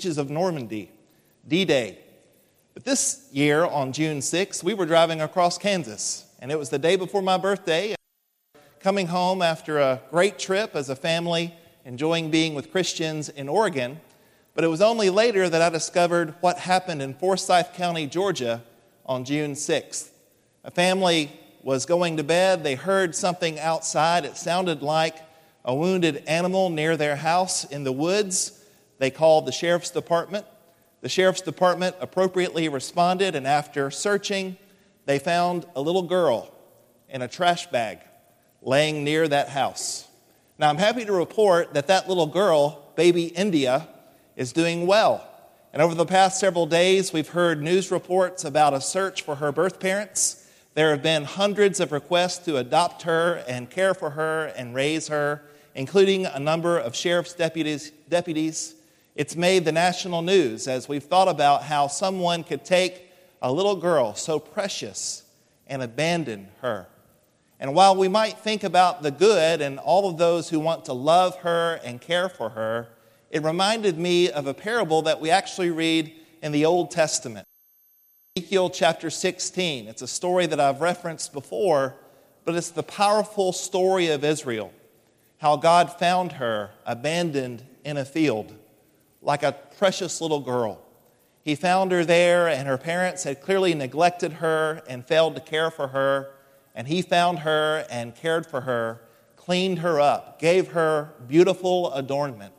beaches 0.00 0.16
of 0.16 0.30
Normandy, 0.30 0.90
D 1.46 1.66
Day. 1.66 1.98
But 2.72 2.84
this 2.84 3.28
year, 3.32 3.66
on 3.66 3.92
June 3.92 4.20
6th, 4.20 4.64
we 4.64 4.72
were 4.72 4.86
driving 4.86 5.20
across 5.20 5.58
Kansas, 5.58 6.24
and 6.38 6.50
it 6.50 6.58
was 6.58 6.70
the 6.70 6.78
day 6.78 6.96
before 6.96 7.20
my 7.20 7.36
birthday. 7.36 7.94
Coming 8.78 9.08
home 9.08 9.42
after 9.42 9.78
a 9.78 10.00
great 10.10 10.38
trip 10.38 10.74
as 10.74 10.88
a 10.88 10.96
family, 10.96 11.54
enjoying 11.84 12.30
being 12.30 12.54
with 12.54 12.72
Christians 12.72 13.28
in 13.28 13.46
Oregon. 13.46 14.00
But 14.54 14.64
it 14.64 14.68
was 14.68 14.80
only 14.80 15.10
later 15.10 15.50
that 15.50 15.60
I 15.60 15.68
discovered 15.68 16.32
what 16.40 16.60
happened 16.60 17.02
in 17.02 17.12
Forsyth 17.12 17.74
County, 17.74 18.06
Georgia, 18.06 18.62
on 19.04 19.26
June 19.26 19.52
6th. 19.52 20.08
A 20.64 20.70
family 20.70 21.30
was 21.62 21.84
going 21.84 22.16
to 22.16 22.24
bed. 22.24 22.64
They 22.64 22.74
heard 22.74 23.14
something 23.14 23.60
outside. 23.60 24.24
It 24.24 24.38
sounded 24.38 24.80
like 24.80 25.16
a 25.62 25.74
wounded 25.74 26.24
animal 26.26 26.70
near 26.70 26.96
their 26.96 27.16
house 27.16 27.64
in 27.64 27.84
the 27.84 27.92
woods. 27.92 28.56
They 29.00 29.10
called 29.10 29.46
the 29.46 29.52
sheriff's 29.52 29.90
department. 29.90 30.44
The 31.00 31.08
sheriff's 31.08 31.40
department 31.40 31.96
appropriately 32.00 32.68
responded, 32.68 33.34
and 33.34 33.46
after 33.46 33.90
searching, 33.90 34.58
they 35.06 35.18
found 35.18 35.64
a 35.74 35.80
little 35.80 36.02
girl 36.02 36.54
in 37.08 37.22
a 37.22 37.28
trash 37.28 37.66
bag 37.68 38.00
laying 38.60 39.02
near 39.02 39.26
that 39.26 39.48
house. 39.48 40.06
Now, 40.58 40.68
I'm 40.68 40.76
happy 40.76 41.06
to 41.06 41.12
report 41.14 41.72
that 41.72 41.86
that 41.86 42.10
little 42.10 42.26
girl, 42.26 42.92
baby 42.94 43.24
India, 43.24 43.88
is 44.36 44.52
doing 44.52 44.86
well. 44.86 45.26
And 45.72 45.80
over 45.80 45.94
the 45.94 46.04
past 46.04 46.38
several 46.38 46.66
days, 46.66 47.10
we've 47.10 47.28
heard 47.28 47.62
news 47.62 47.90
reports 47.90 48.44
about 48.44 48.74
a 48.74 48.82
search 48.82 49.22
for 49.22 49.36
her 49.36 49.50
birth 49.50 49.80
parents. 49.80 50.46
There 50.74 50.90
have 50.90 51.02
been 51.02 51.24
hundreds 51.24 51.80
of 51.80 51.90
requests 51.90 52.44
to 52.44 52.58
adopt 52.58 53.04
her 53.04 53.42
and 53.48 53.70
care 53.70 53.94
for 53.94 54.10
her 54.10 54.52
and 54.56 54.74
raise 54.74 55.08
her, 55.08 55.40
including 55.74 56.26
a 56.26 56.38
number 56.38 56.78
of 56.78 56.94
sheriff's 56.94 57.32
deputies, 57.32 57.92
deputies 58.10 58.74
it's 59.14 59.36
made 59.36 59.64
the 59.64 59.72
national 59.72 60.22
news 60.22 60.68
as 60.68 60.88
we've 60.88 61.02
thought 61.02 61.28
about 61.28 61.64
how 61.64 61.88
someone 61.88 62.44
could 62.44 62.64
take 62.64 63.10
a 63.42 63.52
little 63.52 63.76
girl 63.76 64.14
so 64.14 64.38
precious 64.38 65.24
and 65.66 65.82
abandon 65.82 66.48
her. 66.60 66.86
And 67.58 67.74
while 67.74 67.94
we 67.94 68.08
might 68.08 68.38
think 68.38 68.64
about 68.64 69.02
the 69.02 69.10
good 69.10 69.60
and 69.60 69.78
all 69.78 70.08
of 70.08 70.16
those 70.16 70.48
who 70.48 70.60
want 70.60 70.86
to 70.86 70.92
love 70.92 71.36
her 71.38 71.80
and 71.84 72.00
care 72.00 72.28
for 72.28 72.50
her, 72.50 72.88
it 73.30 73.42
reminded 73.42 73.98
me 73.98 74.30
of 74.30 74.46
a 74.46 74.54
parable 74.54 75.02
that 75.02 75.20
we 75.20 75.30
actually 75.30 75.70
read 75.70 76.12
in 76.42 76.52
the 76.52 76.64
Old 76.64 76.90
Testament. 76.90 77.46
Ezekiel 78.36 78.70
chapter 78.70 79.10
16. 79.10 79.88
It's 79.88 80.02
a 80.02 80.08
story 80.08 80.46
that 80.46 80.60
I've 80.60 80.80
referenced 80.80 81.32
before, 81.32 81.96
but 82.44 82.54
it's 82.54 82.70
the 82.70 82.82
powerful 82.82 83.52
story 83.52 84.08
of 84.08 84.24
Israel. 84.24 84.72
How 85.38 85.56
God 85.56 85.98
found 85.98 86.32
her 86.32 86.70
abandoned 86.86 87.64
in 87.84 87.96
a 87.96 88.04
field 88.04 88.54
like 89.22 89.42
a 89.42 89.52
precious 89.78 90.20
little 90.20 90.40
girl. 90.40 90.80
He 91.42 91.54
found 91.54 91.92
her 91.92 92.04
there, 92.04 92.48
and 92.48 92.68
her 92.68 92.78
parents 92.78 93.24
had 93.24 93.40
clearly 93.40 93.74
neglected 93.74 94.34
her 94.34 94.82
and 94.88 95.06
failed 95.06 95.34
to 95.36 95.40
care 95.40 95.70
for 95.70 95.88
her. 95.88 96.32
And 96.74 96.86
he 96.86 97.02
found 97.02 97.40
her 97.40 97.86
and 97.90 98.14
cared 98.14 98.46
for 98.46 98.62
her, 98.62 99.00
cleaned 99.36 99.80
her 99.80 100.00
up, 100.00 100.38
gave 100.38 100.68
her 100.68 101.14
beautiful 101.26 101.92
adornment, 101.92 102.52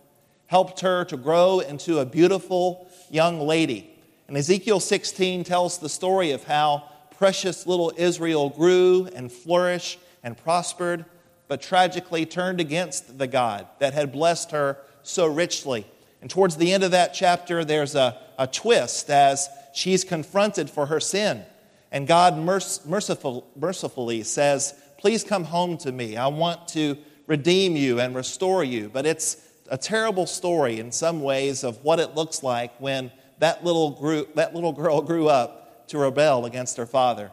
helped 0.47 0.81
her 0.81 1.05
to 1.05 1.17
grow 1.17 1.59
into 1.59 1.99
a 1.99 2.05
beautiful 2.05 2.87
young 3.09 3.39
lady. 3.39 3.89
And 4.27 4.35
Ezekiel 4.35 4.79
16 4.79 5.43
tells 5.43 5.77
the 5.77 5.89
story 5.89 6.31
of 6.31 6.43
how 6.43 6.83
precious 7.17 7.67
little 7.67 7.93
Israel 7.97 8.49
grew 8.49 9.07
and 9.15 9.31
flourished 9.31 9.99
and 10.23 10.37
prospered, 10.37 11.05
but 11.47 11.61
tragically 11.61 12.25
turned 12.25 12.59
against 12.59 13.17
the 13.17 13.27
God 13.27 13.67
that 13.79 13.93
had 13.93 14.11
blessed 14.11 14.51
her 14.51 14.77
so 15.03 15.27
richly 15.27 15.85
and 16.21 16.29
towards 16.29 16.57
the 16.57 16.71
end 16.71 16.83
of 16.83 16.91
that 16.91 17.13
chapter, 17.13 17.65
there's 17.65 17.95
a, 17.95 18.17
a 18.37 18.45
twist 18.45 19.09
as 19.09 19.49
she's 19.73 20.03
confronted 20.03 20.69
for 20.69 20.85
her 20.85 20.99
sin. 20.99 21.43
And 21.91 22.07
God 22.07 22.37
merc- 22.37 22.85
merciful, 22.85 23.47
mercifully 23.55 24.23
says, 24.23 24.73
Please 24.97 25.23
come 25.23 25.45
home 25.45 25.77
to 25.79 25.91
me. 25.91 26.15
I 26.15 26.27
want 26.27 26.67
to 26.69 26.95
redeem 27.25 27.75
you 27.75 27.99
and 27.99 28.15
restore 28.15 28.63
you. 28.63 28.87
But 28.87 29.07
it's 29.07 29.37
a 29.67 29.77
terrible 29.77 30.27
story 30.27 30.79
in 30.79 30.91
some 30.91 31.21
ways 31.21 31.63
of 31.63 31.83
what 31.83 31.99
it 31.99 32.13
looks 32.13 32.43
like 32.43 32.71
when 32.79 33.11
that 33.39 33.63
little, 33.63 33.89
group, 33.91 34.35
that 34.35 34.53
little 34.53 34.73
girl 34.73 35.01
grew 35.01 35.27
up 35.27 35.87
to 35.87 35.97
rebel 35.97 36.45
against 36.45 36.77
her 36.77 36.85
father. 36.85 37.31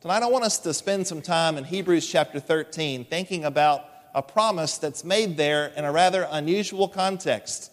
Tonight, 0.00 0.22
I 0.22 0.28
want 0.28 0.44
us 0.44 0.58
to 0.60 0.72
spend 0.72 1.06
some 1.06 1.20
time 1.20 1.58
in 1.58 1.64
Hebrews 1.64 2.06
chapter 2.10 2.40
13 2.40 3.04
thinking 3.04 3.44
about 3.44 3.84
a 4.14 4.22
promise 4.22 4.78
that's 4.78 5.04
made 5.04 5.36
there 5.36 5.66
in 5.76 5.84
a 5.84 5.92
rather 5.92 6.26
unusual 6.30 6.88
context 6.88 7.70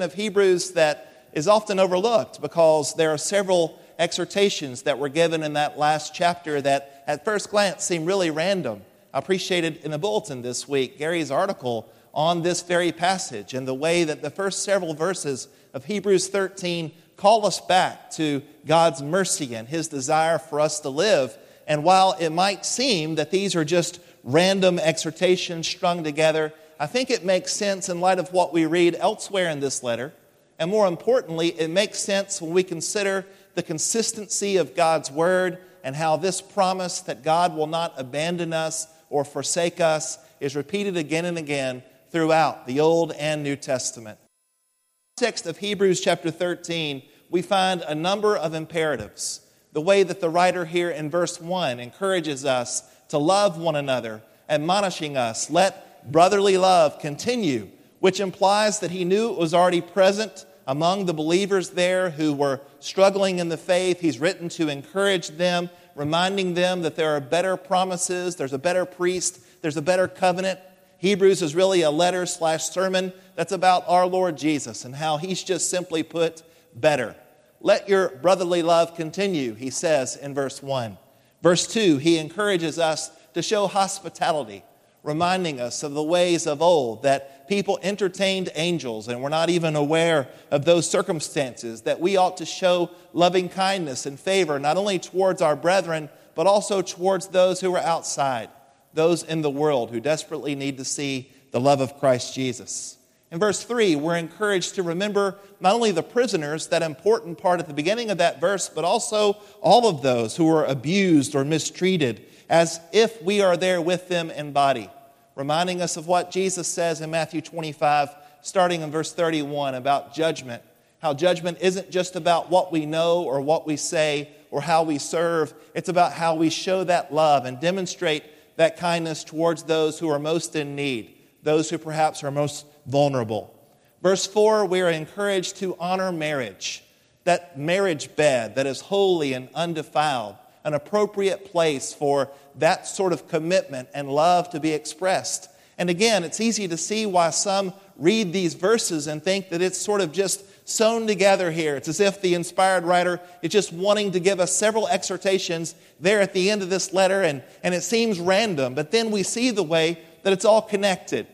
of 0.00 0.14
Hebrews 0.14 0.74
that 0.74 1.26
is 1.32 1.48
often 1.48 1.80
overlooked 1.80 2.40
because 2.40 2.94
there 2.94 3.10
are 3.10 3.18
several 3.18 3.80
exhortations 3.98 4.82
that 4.82 4.96
were 4.96 5.08
given 5.08 5.42
in 5.42 5.54
that 5.54 5.76
last 5.76 6.14
chapter 6.14 6.60
that 6.60 7.02
at 7.08 7.24
first 7.24 7.50
glance 7.50 7.82
seem 7.82 8.04
really 8.04 8.30
random. 8.30 8.82
I 9.12 9.18
appreciated 9.18 9.78
in 9.78 9.90
the 9.90 9.98
bulletin 9.98 10.40
this 10.40 10.68
week 10.68 10.98
Gary's 10.98 11.32
article 11.32 11.92
on 12.14 12.42
this 12.42 12.62
very 12.62 12.92
passage 12.92 13.54
and 13.54 13.66
the 13.66 13.74
way 13.74 14.04
that 14.04 14.22
the 14.22 14.30
first 14.30 14.62
several 14.62 14.94
verses 14.94 15.48
of 15.74 15.86
Hebrews 15.86 16.28
13 16.28 16.92
call 17.16 17.44
us 17.44 17.60
back 17.60 18.12
to 18.12 18.42
God's 18.66 19.02
mercy 19.02 19.56
and 19.56 19.66
his 19.66 19.88
desire 19.88 20.38
for 20.38 20.60
us 20.60 20.78
to 20.78 20.90
live. 20.90 21.36
And 21.66 21.82
while 21.82 22.14
it 22.20 22.30
might 22.30 22.64
seem 22.64 23.16
that 23.16 23.32
these 23.32 23.56
are 23.56 23.64
just 23.64 23.98
random 24.22 24.78
exhortations 24.78 25.66
strung 25.66 26.04
together, 26.04 26.52
I 26.80 26.86
think 26.86 27.10
it 27.10 27.24
makes 27.24 27.52
sense 27.52 27.88
in 27.88 28.00
light 28.00 28.18
of 28.18 28.32
what 28.32 28.52
we 28.52 28.66
read 28.66 28.96
elsewhere 28.98 29.50
in 29.50 29.60
this 29.60 29.82
letter. 29.82 30.12
And 30.58 30.70
more 30.70 30.86
importantly, 30.86 31.48
it 31.48 31.70
makes 31.70 31.98
sense 31.98 32.40
when 32.40 32.52
we 32.52 32.62
consider 32.62 33.26
the 33.54 33.62
consistency 33.62 34.56
of 34.56 34.76
God's 34.76 35.10
word 35.10 35.58
and 35.82 35.96
how 35.96 36.16
this 36.16 36.40
promise 36.40 37.00
that 37.00 37.24
God 37.24 37.56
will 37.56 37.66
not 37.66 37.94
abandon 37.96 38.52
us 38.52 38.86
or 39.10 39.24
forsake 39.24 39.80
us 39.80 40.18
is 40.40 40.54
repeated 40.54 40.96
again 40.96 41.24
and 41.24 41.38
again 41.38 41.82
throughout 42.10 42.66
the 42.66 42.80
Old 42.80 43.12
and 43.12 43.42
New 43.42 43.56
Testament. 43.56 44.18
In 44.20 45.24
the 45.24 45.26
text 45.26 45.46
of 45.46 45.58
Hebrews 45.58 46.00
chapter 46.00 46.30
13, 46.30 47.02
we 47.30 47.42
find 47.42 47.82
a 47.82 47.94
number 47.94 48.36
of 48.36 48.54
imperatives. 48.54 49.40
The 49.72 49.80
way 49.80 50.02
that 50.02 50.20
the 50.20 50.30
writer 50.30 50.64
here 50.64 50.90
in 50.90 51.10
verse 51.10 51.40
1 51.40 51.80
encourages 51.80 52.44
us 52.44 52.82
to 53.08 53.18
love 53.18 53.58
one 53.58 53.76
another, 53.76 54.22
admonishing 54.48 55.16
us, 55.16 55.50
let 55.50 55.87
brotherly 56.06 56.56
love 56.56 56.98
continue, 56.98 57.70
which 58.00 58.20
implies 58.20 58.80
that 58.80 58.90
he 58.90 59.04
knew 59.04 59.30
it 59.30 59.38
was 59.38 59.54
already 59.54 59.80
present 59.80 60.46
among 60.66 61.06
the 61.06 61.14
believers 61.14 61.70
there 61.70 62.10
who 62.10 62.32
were 62.32 62.60
struggling 62.78 63.38
in 63.38 63.48
the 63.48 63.56
faith. 63.56 64.00
He's 64.00 64.20
written 64.20 64.48
to 64.50 64.68
encourage 64.68 65.30
them, 65.30 65.70
reminding 65.94 66.54
them 66.54 66.82
that 66.82 66.94
there 66.94 67.16
are 67.16 67.20
better 67.20 67.56
promises, 67.56 68.36
there's 68.36 68.52
a 68.52 68.58
better 68.58 68.84
priest, 68.84 69.40
there's 69.62 69.78
a 69.78 69.82
better 69.82 70.06
covenant. 70.06 70.60
Hebrews 70.98 71.42
is 71.42 71.54
really 71.54 71.82
a 71.82 71.90
letter 71.90 72.26
slash 72.26 72.64
sermon 72.64 73.12
that's 73.34 73.52
about 73.52 73.84
our 73.88 74.06
Lord 74.06 74.36
Jesus 74.36 74.84
and 74.84 74.94
how 74.94 75.16
he's 75.16 75.42
just 75.42 75.70
simply 75.70 76.02
put 76.02 76.42
better. 76.74 77.16
Let 77.60 77.88
your 77.88 78.10
brotherly 78.10 78.62
love 78.62 78.94
continue, 78.94 79.54
he 79.54 79.70
says 79.70 80.16
in 80.16 80.34
verse 80.34 80.62
1. 80.62 80.98
Verse 81.42 81.66
2, 81.66 81.98
he 81.98 82.18
encourages 82.18 82.78
us 82.78 83.10
to 83.34 83.42
show 83.42 83.66
hospitality 83.68 84.64
reminding 85.02 85.60
us 85.60 85.82
of 85.82 85.92
the 85.92 86.02
ways 86.02 86.46
of 86.46 86.60
old 86.60 87.02
that 87.02 87.48
people 87.48 87.78
entertained 87.82 88.50
angels 88.54 89.08
and 89.08 89.22
were 89.22 89.30
not 89.30 89.48
even 89.48 89.74
aware 89.74 90.28
of 90.50 90.64
those 90.64 90.88
circumstances, 90.88 91.82
that 91.82 92.00
we 92.00 92.16
ought 92.16 92.36
to 92.36 92.44
show 92.44 92.90
loving 93.12 93.48
kindness 93.48 94.06
and 94.06 94.18
favor 94.18 94.58
not 94.58 94.76
only 94.76 94.98
towards 94.98 95.40
our 95.40 95.56
brethren, 95.56 96.08
but 96.34 96.46
also 96.46 96.82
towards 96.82 97.28
those 97.28 97.60
who 97.60 97.74
are 97.74 97.80
outside, 97.80 98.48
those 98.92 99.22
in 99.22 99.42
the 99.42 99.50
world 99.50 99.90
who 99.90 100.00
desperately 100.00 100.54
need 100.54 100.76
to 100.76 100.84
see 100.84 101.30
the 101.50 101.60
love 101.60 101.80
of 101.80 101.98
Christ 101.98 102.34
Jesus. 102.34 102.98
In 103.30 103.38
verse 103.38 103.62
3, 103.62 103.96
we're 103.96 104.16
encouraged 104.16 104.74
to 104.76 104.82
remember 104.82 105.36
not 105.60 105.74
only 105.74 105.90
the 105.90 106.02
prisoners, 106.02 106.68
that 106.68 106.82
important 106.82 107.36
part 107.36 107.60
at 107.60 107.66
the 107.66 107.74
beginning 107.74 108.10
of 108.10 108.18
that 108.18 108.40
verse, 108.40 108.68
but 108.68 108.84
also 108.84 109.36
all 109.60 109.86
of 109.86 110.02
those 110.02 110.36
who 110.36 110.46
were 110.46 110.64
abused 110.64 111.34
or 111.34 111.44
mistreated, 111.44 112.24
as 112.48 112.80
if 112.92 113.22
we 113.22 113.40
are 113.40 113.56
there 113.56 113.80
with 113.80 114.08
them 114.08 114.30
in 114.30 114.52
body 114.52 114.90
reminding 115.38 115.80
us 115.80 115.96
of 115.96 116.08
what 116.08 116.32
Jesus 116.32 116.66
says 116.66 117.00
in 117.00 117.12
Matthew 117.12 117.40
25, 117.40 118.08
starting 118.42 118.82
in 118.82 118.90
verse 118.90 119.12
31, 119.12 119.76
about 119.76 120.12
judgment. 120.12 120.64
How 120.98 121.14
judgment 121.14 121.58
isn't 121.60 121.92
just 121.92 122.16
about 122.16 122.50
what 122.50 122.72
we 122.72 122.86
know 122.86 123.22
or 123.22 123.40
what 123.40 123.64
we 123.64 123.76
say 123.76 124.30
or 124.50 124.60
how 124.60 124.82
we 124.82 124.98
serve, 124.98 125.54
it's 125.74 125.88
about 125.88 126.12
how 126.12 126.34
we 126.34 126.50
show 126.50 126.82
that 126.82 127.14
love 127.14 127.44
and 127.44 127.60
demonstrate 127.60 128.24
that 128.56 128.78
kindness 128.78 129.22
towards 129.22 129.62
those 129.62 130.00
who 130.00 130.08
are 130.08 130.18
most 130.18 130.56
in 130.56 130.74
need, 130.74 131.14
those 131.44 131.70
who 131.70 131.78
perhaps 131.78 132.24
are 132.24 132.32
most 132.32 132.66
vulnerable. 132.86 133.54
Verse 134.02 134.26
4, 134.26 134.66
we 134.66 134.80
are 134.80 134.90
encouraged 134.90 135.58
to 135.58 135.76
honor 135.78 136.10
marriage, 136.10 136.82
that 137.22 137.56
marriage 137.56 138.16
bed 138.16 138.56
that 138.56 138.66
is 138.66 138.80
holy 138.80 139.34
and 139.34 139.48
undefiled 139.54 140.34
an 140.68 140.74
appropriate 140.74 141.50
place 141.50 141.92
for 141.92 142.30
that 142.56 142.86
sort 142.86 143.12
of 143.12 143.26
commitment 143.26 143.88
and 143.94 144.08
love 144.08 144.50
to 144.50 144.60
be 144.60 144.72
expressed. 144.72 145.48
And 145.78 145.88
again, 145.88 146.24
it's 146.24 146.40
easy 146.40 146.68
to 146.68 146.76
see 146.76 147.06
why 147.06 147.30
some 147.30 147.72
read 147.96 148.32
these 148.32 148.54
verses 148.54 149.06
and 149.06 149.22
think 149.22 149.48
that 149.48 149.62
it's 149.62 149.78
sort 149.78 150.00
of 150.00 150.12
just 150.12 150.44
sewn 150.68 151.06
together 151.06 151.50
here. 151.50 151.76
It's 151.76 151.88
as 151.88 152.00
if 152.00 152.20
the 152.20 152.34
inspired 152.34 152.84
writer 152.84 153.20
is 153.40 153.50
just 153.50 153.72
wanting 153.72 154.12
to 154.12 154.20
give 154.20 154.40
us 154.40 154.54
several 154.54 154.86
exhortations 154.88 155.74
there 155.98 156.20
at 156.20 156.34
the 156.34 156.50
end 156.50 156.62
of 156.62 156.68
this 156.68 156.92
letter, 156.92 157.22
and, 157.22 157.42
and 157.62 157.74
it 157.74 157.82
seems 157.82 158.20
random, 158.20 158.74
but 158.74 158.90
then 158.90 159.10
we 159.10 159.22
see 159.22 159.50
the 159.50 159.62
way 159.62 159.98
that 160.22 160.32
it's 160.32 160.44
all 160.44 160.60
connected. 160.60 161.26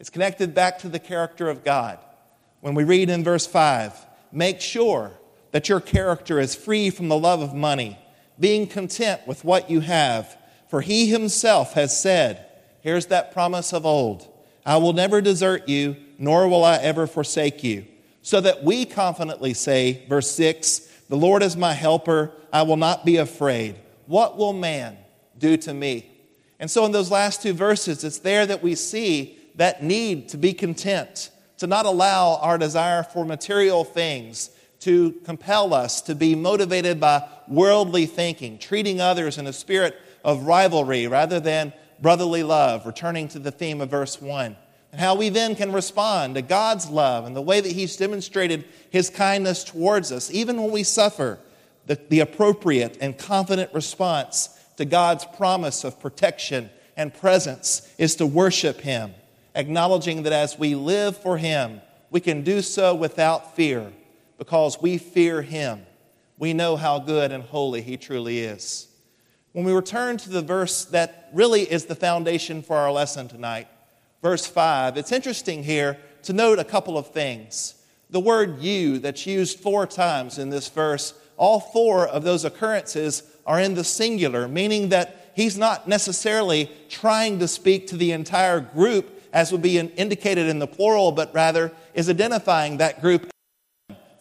It's 0.00 0.10
connected 0.10 0.54
back 0.54 0.78
to 0.78 0.88
the 0.88 0.98
character 0.98 1.50
of 1.50 1.62
God. 1.62 1.98
When 2.62 2.74
we 2.74 2.84
read 2.84 3.10
in 3.10 3.22
verse 3.22 3.46
5, 3.46 4.06
make 4.32 4.62
sure 4.62 5.12
that 5.50 5.68
your 5.68 5.80
character 5.80 6.40
is 6.40 6.54
free 6.54 6.88
from 6.88 7.08
the 7.08 7.18
love 7.18 7.42
of 7.42 7.54
money, 7.54 7.98
being 8.40 8.66
content 8.66 9.26
with 9.26 9.44
what 9.44 9.70
you 9.70 9.80
have. 9.80 10.36
For 10.68 10.80
he 10.80 11.08
himself 11.08 11.74
has 11.74 11.98
said, 11.98 12.44
Here's 12.80 13.06
that 13.06 13.32
promise 13.32 13.72
of 13.72 13.84
old 13.84 14.26
I 14.64 14.76
will 14.76 14.92
never 14.92 15.20
desert 15.20 15.68
you, 15.68 15.96
nor 16.18 16.48
will 16.48 16.64
I 16.64 16.76
ever 16.76 17.06
forsake 17.06 17.64
you. 17.64 17.86
So 18.22 18.40
that 18.40 18.62
we 18.62 18.84
confidently 18.84 19.54
say, 19.54 20.04
verse 20.08 20.30
6, 20.32 20.80
The 21.08 21.16
Lord 21.16 21.42
is 21.42 21.56
my 21.56 21.72
helper, 21.72 22.32
I 22.52 22.62
will 22.62 22.76
not 22.76 23.04
be 23.04 23.16
afraid. 23.16 23.76
What 24.06 24.36
will 24.36 24.52
man 24.52 24.96
do 25.38 25.56
to 25.58 25.72
me? 25.72 26.10
And 26.60 26.70
so, 26.70 26.84
in 26.84 26.92
those 26.92 27.10
last 27.10 27.42
two 27.42 27.52
verses, 27.52 28.02
it's 28.04 28.18
there 28.18 28.44
that 28.46 28.62
we 28.62 28.74
see 28.74 29.38
that 29.54 29.82
need 29.82 30.28
to 30.30 30.36
be 30.36 30.52
content, 30.52 31.30
to 31.58 31.66
not 31.66 31.86
allow 31.86 32.36
our 32.36 32.58
desire 32.58 33.02
for 33.02 33.24
material 33.24 33.84
things 33.84 34.50
to 34.88 35.12
compel 35.22 35.74
us 35.74 36.00
to 36.00 36.14
be 36.14 36.34
motivated 36.34 36.98
by 36.98 37.22
worldly 37.46 38.06
thinking, 38.06 38.58
treating 38.58 39.02
others 39.02 39.36
in 39.36 39.46
a 39.46 39.52
spirit 39.52 39.94
of 40.24 40.44
rivalry 40.44 41.06
rather 41.06 41.38
than 41.38 41.74
brotherly 42.00 42.42
love, 42.42 42.86
returning 42.86 43.28
to 43.28 43.38
the 43.38 43.50
theme 43.50 43.82
of 43.82 43.90
verse 43.90 44.18
1. 44.18 44.56
And 44.92 44.98
how 44.98 45.14
we 45.14 45.28
then 45.28 45.54
can 45.56 45.72
respond 45.72 46.36
to 46.36 46.40
God's 46.40 46.88
love 46.88 47.26
and 47.26 47.36
the 47.36 47.42
way 47.42 47.60
that 47.60 47.72
He's 47.72 47.98
demonstrated 47.98 48.64
His 48.88 49.10
kindness 49.10 49.62
towards 49.62 50.10
us, 50.10 50.30
even 50.30 50.56
when 50.62 50.70
we 50.70 50.84
suffer, 50.84 51.38
the, 51.84 52.00
the 52.08 52.20
appropriate 52.20 52.96
and 52.98 53.18
confident 53.18 53.74
response 53.74 54.58
to 54.78 54.86
God's 54.86 55.26
promise 55.36 55.84
of 55.84 56.00
protection 56.00 56.70
and 56.96 57.12
presence 57.12 57.92
is 57.98 58.16
to 58.16 58.26
worship 58.26 58.80
Him, 58.80 59.12
acknowledging 59.54 60.22
that 60.22 60.32
as 60.32 60.58
we 60.58 60.74
live 60.74 61.14
for 61.14 61.36
Him, 61.36 61.82
we 62.10 62.20
can 62.20 62.42
do 62.42 62.62
so 62.62 62.94
without 62.94 63.54
fear 63.54 63.92
because 64.38 64.80
we 64.80 64.96
fear 64.96 65.42
Him. 65.42 65.84
We 66.38 66.54
know 66.54 66.76
how 66.76 67.00
good 67.00 67.32
and 67.32 67.42
holy 67.42 67.82
He 67.82 67.96
truly 67.96 68.38
is. 68.38 68.88
When 69.52 69.64
we 69.64 69.72
return 69.72 70.16
to 70.18 70.30
the 70.30 70.42
verse 70.42 70.84
that 70.86 71.28
really 71.34 71.62
is 71.62 71.86
the 71.86 71.94
foundation 71.94 72.62
for 72.62 72.76
our 72.76 72.92
lesson 72.92 73.28
tonight, 73.28 73.66
verse 74.22 74.46
5, 74.46 74.96
it's 74.96 75.12
interesting 75.12 75.64
here 75.64 75.98
to 76.22 76.32
note 76.32 76.58
a 76.58 76.64
couple 76.64 76.96
of 76.96 77.08
things. 77.08 77.74
The 78.10 78.20
word 78.20 78.60
you 78.60 78.98
that's 78.98 79.26
used 79.26 79.58
four 79.58 79.86
times 79.86 80.38
in 80.38 80.50
this 80.50 80.68
verse, 80.68 81.14
all 81.36 81.60
four 81.60 82.06
of 82.06 82.24
those 82.24 82.44
occurrences 82.44 83.22
are 83.46 83.60
in 83.60 83.74
the 83.74 83.84
singular, 83.84 84.46
meaning 84.46 84.90
that 84.90 85.32
he's 85.34 85.58
not 85.58 85.88
necessarily 85.88 86.70
trying 86.88 87.38
to 87.38 87.48
speak 87.48 87.86
to 87.88 87.96
the 87.96 88.12
entire 88.12 88.60
group 88.60 89.14
as 89.32 89.52
would 89.52 89.62
be 89.62 89.78
indicated 89.78 90.48
in 90.48 90.58
the 90.58 90.66
plural, 90.66 91.12
but 91.12 91.34
rather 91.34 91.72
is 91.94 92.08
identifying 92.08 92.78
that 92.78 93.00
group 93.00 93.28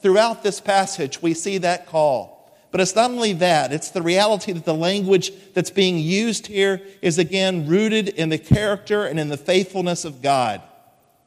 throughout 0.01 0.43
this 0.43 0.59
passage, 0.59 1.21
we 1.21 1.33
see 1.33 1.57
that 1.59 1.87
call. 1.87 2.37
But 2.71 2.81
it's 2.81 2.95
not 2.95 3.11
only 3.11 3.33
that, 3.33 3.71
it's 3.71 3.89
the 3.91 4.01
reality 4.01 4.51
that 4.51 4.65
the 4.65 4.73
language 4.73 5.31
that's 5.53 5.71
being 5.71 5.97
used 5.97 6.47
here 6.47 6.81
is 7.01 7.17
again 7.17 7.67
rooted 7.67 8.09
in 8.09 8.29
the 8.29 8.37
character 8.37 9.05
and 9.05 9.19
in 9.19 9.29
the 9.29 9.37
faithfulness 9.37 10.05
of 10.05 10.21
God. 10.21 10.61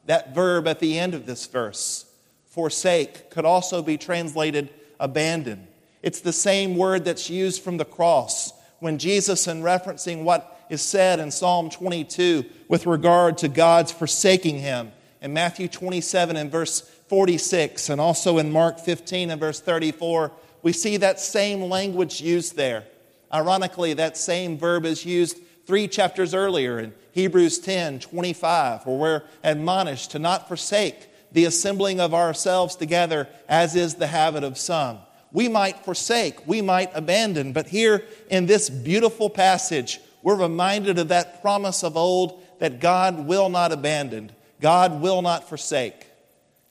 That 0.05 0.35
verb 0.35 0.67
at 0.67 0.79
the 0.79 0.99
end 0.99 1.13
of 1.13 1.25
this 1.25 1.45
verse, 1.47 2.05
forsake, 2.45 3.29
could 3.31 3.45
also 3.45 3.81
be 3.81 3.97
translated 3.97 4.69
abandon. 4.99 5.67
It's 6.03 6.21
the 6.21 6.33
same 6.33 6.77
word 6.77 7.05
that's 7.05 7.29
used 7.29 7.61
from 7.61 7.77
the 7.77 7.85
cross 7.85 8.53
when 8.79 8.97
Jesus, 8.97 9.47
in 9.47 9.61
referencing 9.61 10.23
what 10.23 10.59
is 10.69 10.81
said 10.81 11.19
in 11.19 11.31
Psalm 11.31 11.69
22 11.69 12.45
with 12.67 12.87
regard 12.87 13.37
to 13.39 13.47
God's 13.47 13.91
forsaking 13.91 14.59
him, 14.59 14.91
in 15.21 15.33
Matthew 15.33 15.67
27 15.67 16.35
and 16.35 16.51
verse 16.51 16.81
46, 17.11 17.89
and 17.89 17.99
also 17.99 18.37
in 18.37 18.53
Mark 18.53 18.79
15 18.79 19.31
and 19.31 19.39
verse 19.41 19.59
34, 19.59 20.31
we 20.61 20.71
see 20.71 20.95
that 20.95 21.19
same 21.19 21.63
language 21.63 22.21
used 22.21 22.55
there. 22.55 22.85
Ironically, 23.33 23.93
that 23.95 24.15
same 24.15 24.57
verb 24.57 24.85
is 24.85 25.05
used 25.05 25.37
three 25.67 25.89
chapters 25.89 26.33
earlier 26.33 26.79
in 26.79 26.93
Hebrews 27.11 27.59
10 27.59 27.99
25, 27.99 28.85
where 28.85 28.95
we're 28.95 29.23
admonished 29.43 30.11
to 30.11 30.19
not 30.19 30.47
forsake 30.47 31.09
the 31.33 31.43
assembling 31.43 31.99
of 31.99 32.13
ourselves 32.13 32.77
together, 32.77 33.27
as 33.49 33.75
is 33.75 33.95
the 33.95 34.07
habit 34.07 34.45
of 34.45 34.57
some. 34.57 34.97
We 35.33 35.49
might 35.49 35.83
forsake, 35.83 36.47
we 36.47 36.61
might 36.61 36.91
abandon, 36.95 37.51
but 37.51 37.67
here 37.67 38.05
in 38.29 38.45
this 38.45 38.69
beautiful 38.69 39.29
passage, 39.29 39.99
we're 40.23 40.35
reminded 40.41 40.97
of 40.97 41.09
that 41.09 41.41
promise 41.41 41.83
of 41.83 41.97
old 41.97 42.41
that 42.59 42.79
God 42.79 43.27
will 43.27 43.49
not 43.49 43.73
abandon, 43.73 44.31
God 44.61 45.01
will 45.01 45.21
not 45.21 45.49
forsake. 45.49 46.07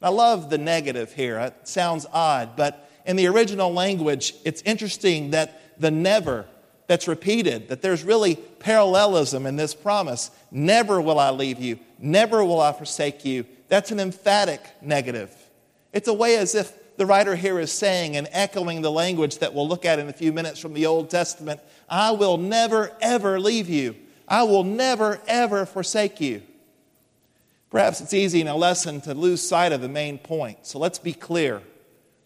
I 0.03 0.09
love 0.09 0.51
the 0.51 0.59
negative 0.59 1.13
here. 1.13 1.39
It 1.39 1.69
sounds 1.69 2.07
odd, 2.13 2.57
but 2.57 2.91
in 3.05 3.17
the 3.17 3.27
original 3.27 3.73
language, 3.73 4.35
it's 4.45 4.63
interesting 4.63 5.31
that 5.31 5.81
the 5.81 5.91
never 5.91 6.47
that's 6.87 7.07
repeated, 7.07 7.69
that 7.69 7.83
there's 7.83 8.03
really 8.03 8.35
parallelism 8.35 9.47
in 9.47 9.57
this 9.57 9.75
promise. 9.75 10.31
Never 10.51 11.01
will 11.01 11.19
I 11.19 11.31
leave 11.31 11.61
you, 11.61 11.79
never 11.99 12.45
will 12.45 12.61
I 12.61 12.73
forsake 12.73 13.25
you. 13.25 13.47
That's 13.69 13.93
an 13.93 14.01
emphatic 14.01 14.61
negative. 14.83 15.33
It's 15.93 16.09
a 16.09 16.15
way 16.15 16.37
as 16.37 16.55
if 16.55 16.97
the 16.97 17.07
writer 17.07 17.37
here 17.37 17.59
is 17.61 17.73
saying 17.73 18.17
and 18.17 18.29
echoing 18.33 18.83
the 18.83 18.91
language 18.91 19.39
that 19.39 19.55
we'll 19.55 19.69
look 19.69 19.85
at 19.85 19.99
in 19.99 20.09
a 20.09 20.13
few 20.13 20.33
minutes 20.33 20.59
from 20.59 20.75
the 20.75 20.87
Old 20.87 21.11
Testament 21.11 21.61
I 21.89 22.13
will 22.13 22.37
never, 22.37 22.93
ever 23.01 23.41
leave 23.41 23.69
you. 23.69 23.97
I 24.29 24.45
will 24.45 24.65
never, 24.65 25.21
ever 25.27 25.67
forsake 25.67 26.21
you. 26.21 26.43
Perhaps 27.71 28.01
it's 28.01 28.15
easy 28.15 28.41
in 28.41 28.49
a 28.49 28.57
lesson 28.57 29.01
to 29.03 29.15
lose 29.15 29.47
sight 29.47 29.73
of 29.73 29.81
the 29.81 29.89
main 29.89 30.19
point. 30.19 30.67
So 30.67 30.79
let's 30.79 30.99
be 30.99 31.13
clear. 31.13 31.63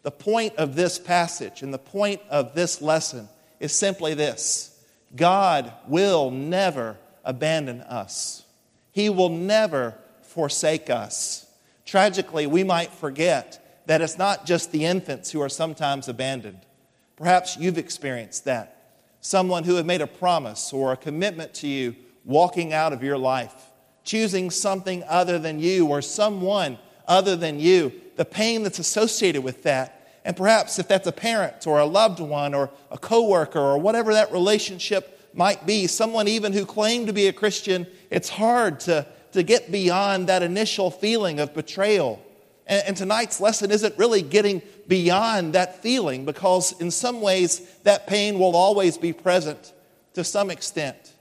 The 0.02 0.11
point 0.11 0.56
of 0.56 0.75
this 0.75 0.99
passage 0.99 1.62
and 1.62 1.73
the 1.73 1.79
point 1.79 2.23
of 2.31 2.55
this 2.55 2.81
lesson 2.81 3.29
is 3.61 3.73
simply 3.73 4.14
this 4.14 4.79
God 5.14 5.73
will 5.87 6.31
never 6.31 6.96
abandon 7.25 7.82
us, 7.82 8.44
He 8.93 9.11
will 9.11 9.29
never 9.29 9.96
forsake 10.23 10.91
us. 10.91 11.46
Tragically, 11.85 12.46
we 12.46 12.64
might 12.64 12.91
forget 12.91 13.82
that 13.87 14.00
it's 14.00 14.17
not 14.17 14.46
just 14.46 14.73
the 14.73 14.87
infants 14.87 15.31
who 15.31 15.41
are 15.43 15.50
sometimes 15.50 16.08
abandoned. 16.08 16.60
Perhaps 17.17 17.58
you've 17.58 17.79
experienced 17.79 18.46
that. 18.46 18.96
Someone 19.20 19.65
who 19.65 19.77
had 19.77 19.86
made 19.86 20.01
a 20.01 20.06
promise 20.06 20.72
or 20.72 20.93
a 20.93 20.96
commitment 20.96 21.55
to 21.55 21.69
you 21.69 21.94
walking 22.24 22.72
out 22.72 22.94
of 22.94 23.03
your 23.03 23.19
life 23.19 23.55
choosing 24.05 24.51
something 24.51 25.03
other 25.08 25.39
than 25.39 25.58
you 25.58 25.87
or 25.87 26.03
someone 26.03 26.79
other 27.08 27.37
than 27.37 27.58
you, 27.58 27.93
the 28.17 28.25
pain 28.25 28.63
that's 28.63 28.79
associated 28.79 29.43
with 29.43 29.63
that. 29.65 30.20
And 30.25 30.37
perhaps 30.37 30.79
if 30.79 30.89
that's 30.89 31.06
a 31.06 31.13
parent 31.13 31.67
or 31.67 31.79
a 31.79 31.84
loved 31.84 32.20
one 32.20 32.55
or 32.55 32.70
a 32.91 32.99
coworker 32.99 33.61
or 33.61 33.79
whatever 33.79 34.13
that 34.15 34.32
relationship 34.32 35.31
might 35.34 35.67
be, 35.67 35.87
someone 35.87 36.29
even 36.29 36.53
who 36.53 36.65
claimed 36.65 37.08
to 37.08 37.13
be 37.13 37.27
a 37.27 37.32
Christian, 37.32 37.87
it's 38.11 38.29
hard 38.29 38.81
to, 38.81 39.06
to 39.32 39.43
get 39.43 39.70
beyond 39.70 40.29
that 40.29 40.43
initial 40.43 40.91
feeling 40.91 41.41
of 41.41 41.53
betrayal. 41.53 42.23
And, 42.67 42.82
and 42.89 42.96
tonight's 42.96 43.41
lesson 43.41 43.70
isn't 43.70 43.99
really 43.99 44.23
getting 44.23 44.63
beyond 44.87 45.55
that 45.55 45.82
feeling 45.82 46.25
because, 46.25 46.73
in 46.81 46.91
some 46.91 47.20
ways, 47.20 47.61
that 47.82 48.06
pain 48.06 48.39
will 48.39 48.56
always 48.56 48.96
be 48.96 49.13
present 49.13 49.73
to 50.15 50.25
some 50.25 50.51
extent. 50.51 51.13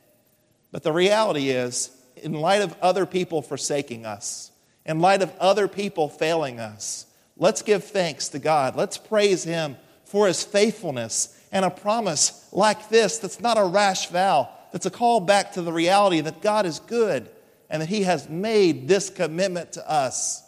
But 0.71 0.83
the 0.83 0.91
reality 0.91 1.49
is, 1.49 1.91
in 2.23 2.33
light 2.33 2.61
of 2.61 2.75
other 2.81 3.05
people 3.05 3.41
forsaking 3.41 4.05
us, 4.05 4.51
in 4.85 4.99
light 4.99 5.21
of 5.21 5.33
other 5.39 5.67
people 5.67 6.09
failing 6.09 6.59
us, 6.59 7.05
let's 7.37 7.61
give 7.61 7.83
thanks 7.83 8.29
to 8.29 8.39
God. 8.39 8.75
Let's 8.75 8.97
praise 8.97 9.43
Him 9.43 9.77
for 10.05 10.27
His 10.27 10.43
faithfulness 10.43 11.39
and 11.51 11.65
a 11.65 11.69
promise 11.69 12.47
like 12.51 12.89
this 12.89 13.19
that's 13.19 13.39
not 13.39 13.57
a 13.57 13.65
rash 13.65 14.07
vow, 14.07 14.49
that's 14.71 14.85
a 14.85 14.91
call 14.91 15.19
back 15.19 15.53
to 15.53 15.61
the 15.61 15.73
reality 15.73 16.21
that 16.21 16.41
God 16.41 16.65
is 16.65 16.79
good 16.79 17.29
and 17.69 17.81
that 17.81 17.89
He 17.89 18.03
has 18.03 18.29
made 18.29 18.87
this 18.87 19.09
commitment 19.09 19.73
to 19.73 19.89
us 19.89 20.43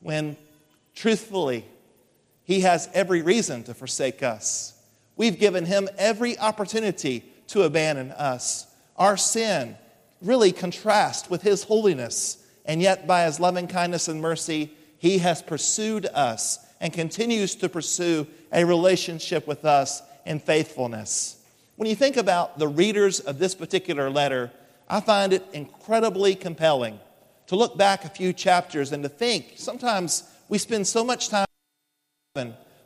when, 0.00 0.36
truthfully, 0.94 1.64
He 2.44 2.60
has 2.60 2.88
every 2.92 3.22
reason 3.22 3.64
to 3.64 3.74
forsake 3.74 4.22
us. 4.22 4.72
We've 5.16 5.38
given 5.38 5.64
Him 5.64 5.88
every 5.96 6.38
opportunity 6.38 7.24
to 7.48 7.62
abandon 7.62 8.10
us. 8.12 8.66
Our 8.96 9.16
sin, 9.16 9.76
really 10.24 10.52
contrast 10.52 11.30
with 11.30 11.42
His 11.42 11.64
holiness. 11.64 12.38
And 12.64 12.80
yet, 12.80 13.06
by 13.06 13.24
His 13.24 13.38
loving 13.38 13.68
kindness 13.68 14.08
and 14.08 14.20
mercy, 14.20 14.72
He 14.98 15.18
has 15.18 15.42
pursued 15.42 16.06
us 16.06 16.58
and 16.80 16.92
continues 16.92 17.54
to 17.56 17.68
pursue 17.68 18.26
a 18.52 18.64
relationship 18.64 19.46
with 19.46 19.64
us 19.64 20.02
in 20.26 20.40
faithfulness. 20.40 21.36
When 21.76 21.88
you 21.88 21.96
think 21.96 22.16
about 22.16 22.58
the 22.58 22.68
readers 22.68 23.20
of 23.20 23.38
this 23.38 23.54
particular 23.54 24.10
letter, 24.10 24.50
I 24.88 25.00
find 25.00 25.32
it 25.32 25.44
incredibly 25.52 26.34
compelling 26.34 27.00
to 27.46 27.56
look 27.56 27.76
back 27.76 28.04
a 28.04 28.08
few 28.08 28.32
chapters 28.32 28.92
and 28.92 29.02
to 29.02 29.08
think 29.08 29.54
sometimes 29.56 30.24
we 30.48 30.58
spend 30.58 30.86
so 30.86 31.04
much 31.04 31.28
time 31.28 31.46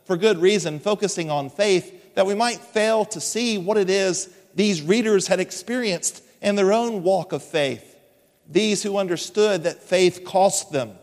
for 0.05 0.17
good 0.17 0.39
reason, 0.39 0.79
focusing 0.79 1.29
on 1.29 1.49
faith, 1.49 2.15
that 2.15 2.25
we 2.25 2.35
might 2.35 2.59
fail 2.59 3.05
to 3.05 3.21
see 3.21 3.57
what 3.57 3.77
it 3.77 3.89
is 3.89 4.29
these 4.55 4.81
readers 4.81 5.27
had 5.27 5.39
experienced 5.39 6.23
in 6.41 6.55
their 6.55 6.73
own 6.73 7.03
walk 7.03 7.31
of 7.31 7.43
faith. 7.43 7.97
These 8.47 8.83
who 8.83 8.97
understood 8.97 9.63
that 9.63 9.83
faith 9.83 10.23
cost 10.25 10.71
them. 10.71 10.93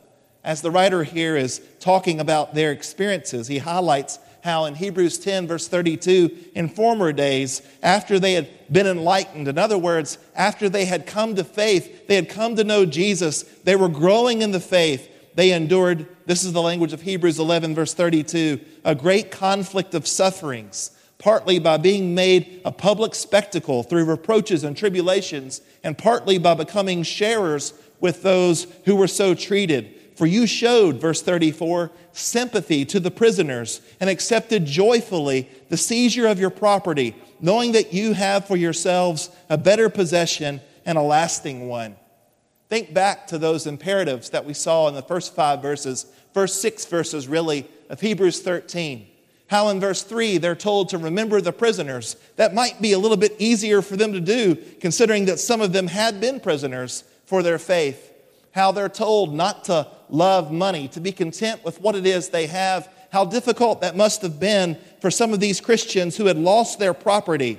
As 0.42 0.62
the 0.62 0.70
writer 0.70 1.02
here 1.02 1.36
is 1.36 1.60
talking 1.80 2.20
about 2.20 2.54
their 2.54 2.72
experiences, 2.72 3.48
he 3.48 3.58
highlights 3.58 4.18
how 4.42 4.64
in 4.66 4.76
Hebrews 4.76 5.18
10, 5.18 5.48
verse 5.48 5.66
32, 5.66 6.30
in 6.54 6.68
former 6.68 7.12
days, 7.12 7.62
after 7.82 8.20
they 8.20 8.34
had 8.34 8.48
been 8.70 8.86
enlightened, 8.86 9.48
in 9.48 9.58
other 9.58 9.76
words, 9.76 10.18
after 10.36 10.68
they 10.68 10.84
had 10.84 11.04
come 11.04 11.34
to 11.34 11.42
faith, 11.42 12.06
they 12.06 12.14
had 12.14 12.28
come 12.28 12.54
to 12.54 12.62
know 12.62 12.86
Jesus, 12.86 13.42
they 13.64 13.74
were 13.74 13.88
growing 13.88 14.42
in 14.42 14.52
the 14.52 14.60
faith, 14.60 15.10
they 15.34 15.50
endured, 15.50 16.06
this 16.26 16.44
is 16.44 16.52
the 16.52 16.62
language 16.62 16.92
of 16.92 17.02
Hebrews 17.02 17.40
11, 17.40 17.74
verse 17.74 17.92
32, 17.92 18.60
a 18.84 18.94
great 18.94 19.32
conflict 19.32 19.94
of 19.94 20.06
sufferings, 20.06 20.92
partly 21.18 21.58
by 21.58 21.76
being 21.76 22.14
made 22.14 22.60
a 22.64 22.72
public 22.72 23.14
spectacle 23.14 23.82
through 23.82 24.04
reproaches 24.04 24.64
and 24.64 24.76
tribulations, 24.76 25.60
and 25.82 25.96
partly 25.96 26.38
by 26.38 26.54
becoming 26.54 27.02
sharers 27.02 27.72
with 28.00 28.22
those 28.22 28.66
who 28.84 28.96
were 28.96 29.08
so 29.08 29.34
treated. 29.34 29.94
For 30.16 30.26
you 30.26 30.46
showed, 30.46 30.96
verse 30.96 31.20
34, 31.22 31.90
sympathy 32.12 32.84
to 32.86 33.00
the 33.00 33.10
prisoners 33.10 33.82
and 34.00 34.08
accepted 34.08 34.64
joyfully 34.64 35.48
the 35.68 35.76
seizure 35.76 36.26
of 36.26 36.40
your 36.40 36.50
property, 36.50 37.14
knowing 37.40 37.72
that 37.72 37.92
you 37.92 38.14
have 38.14 38.46
for 38.46 38.56
yourselves 38.56 39.28
a 39.50 39.58
better 39.58 39.90
possession 39.90 40.60
and 40.86 40.96
a 40.96 41.02
lasting 41.02 41.68
one. 41.68 41.96
Think 42.68 42.94
back 42.94 43.26
to 43.28 43.38
those 43.38 43.66
imperatives 43.66 44.30
that 44.30 44.44
we 44.44 44.54
saw 44.54 44.88
in 44.88 44.94
the 44.94 45.02
first 45.02 45.34
five 45.34 45.60
verses, 45.60 46.06
first 46.32 46.60
six 46.60 46.84
verses 46.86 47.28
really, 47.28 47.68
of 47.90 48.00
Hebrews 48.00 48.40
13. 48.40 49.06
How 49.48 49.68
in 49.68 49.80
verse 49.80 50.02
3 50.02 50.38
they're 50.38 50.54
told 50.54 50.88
to 50.90 50.98
remember 50.98 51.40
the 51.40 51.52
prisoners. 51.52 52.16
That 52.36 52.54
might 52.54 52.82
be 52.82 52.92
a 52.92 52.98
little 52.98 53.16
bit 53.16 53.36
easier 53.38 53.82
for 53.82 53.96
them 53.96 54.12
to 54.12 54.20
do, 54.20 54.56
considering 54.80 55.26
that 55.26 55.38
some 55.38 55.60
of 55.60 55.72
them 55.72 55.86
had 55.86 56.20
been 56.20 56.40
prisoners 56.40 57.04
for 57.26 57.42
their 57.42 57.58
faith 57.58 58.12
how 58.56 58.72
they're 58.72 58.88
told 58.88 59.34
not 59.34 59.64
to 59.64 59.86
love 60.08 60.50
money, 60.50 60.88
to 60.88 60.98
be 60.98 61.12
content 61.12 61.62
with 61.62 61.78
what 61.78 61.94
it 61.94 62.06
is 62.06 62.30
they 62.30 62.46
have, 62.46 62.88
how 63.12 63.22
difficult 63.22 63.82
that 63.82 63.94
must 63.94 64.22
have 64.22 64.40
been 64.40 64.78
for 64.98 65.10
some 65.10 65.34
of 65.34 65.40
these 65.40 65.60
Christians 65.60 66.16
who 66.16 66.24
had 66.24 66.38
lost 66.38 66.78
their 66.78 66.94
property, 66.94 67.58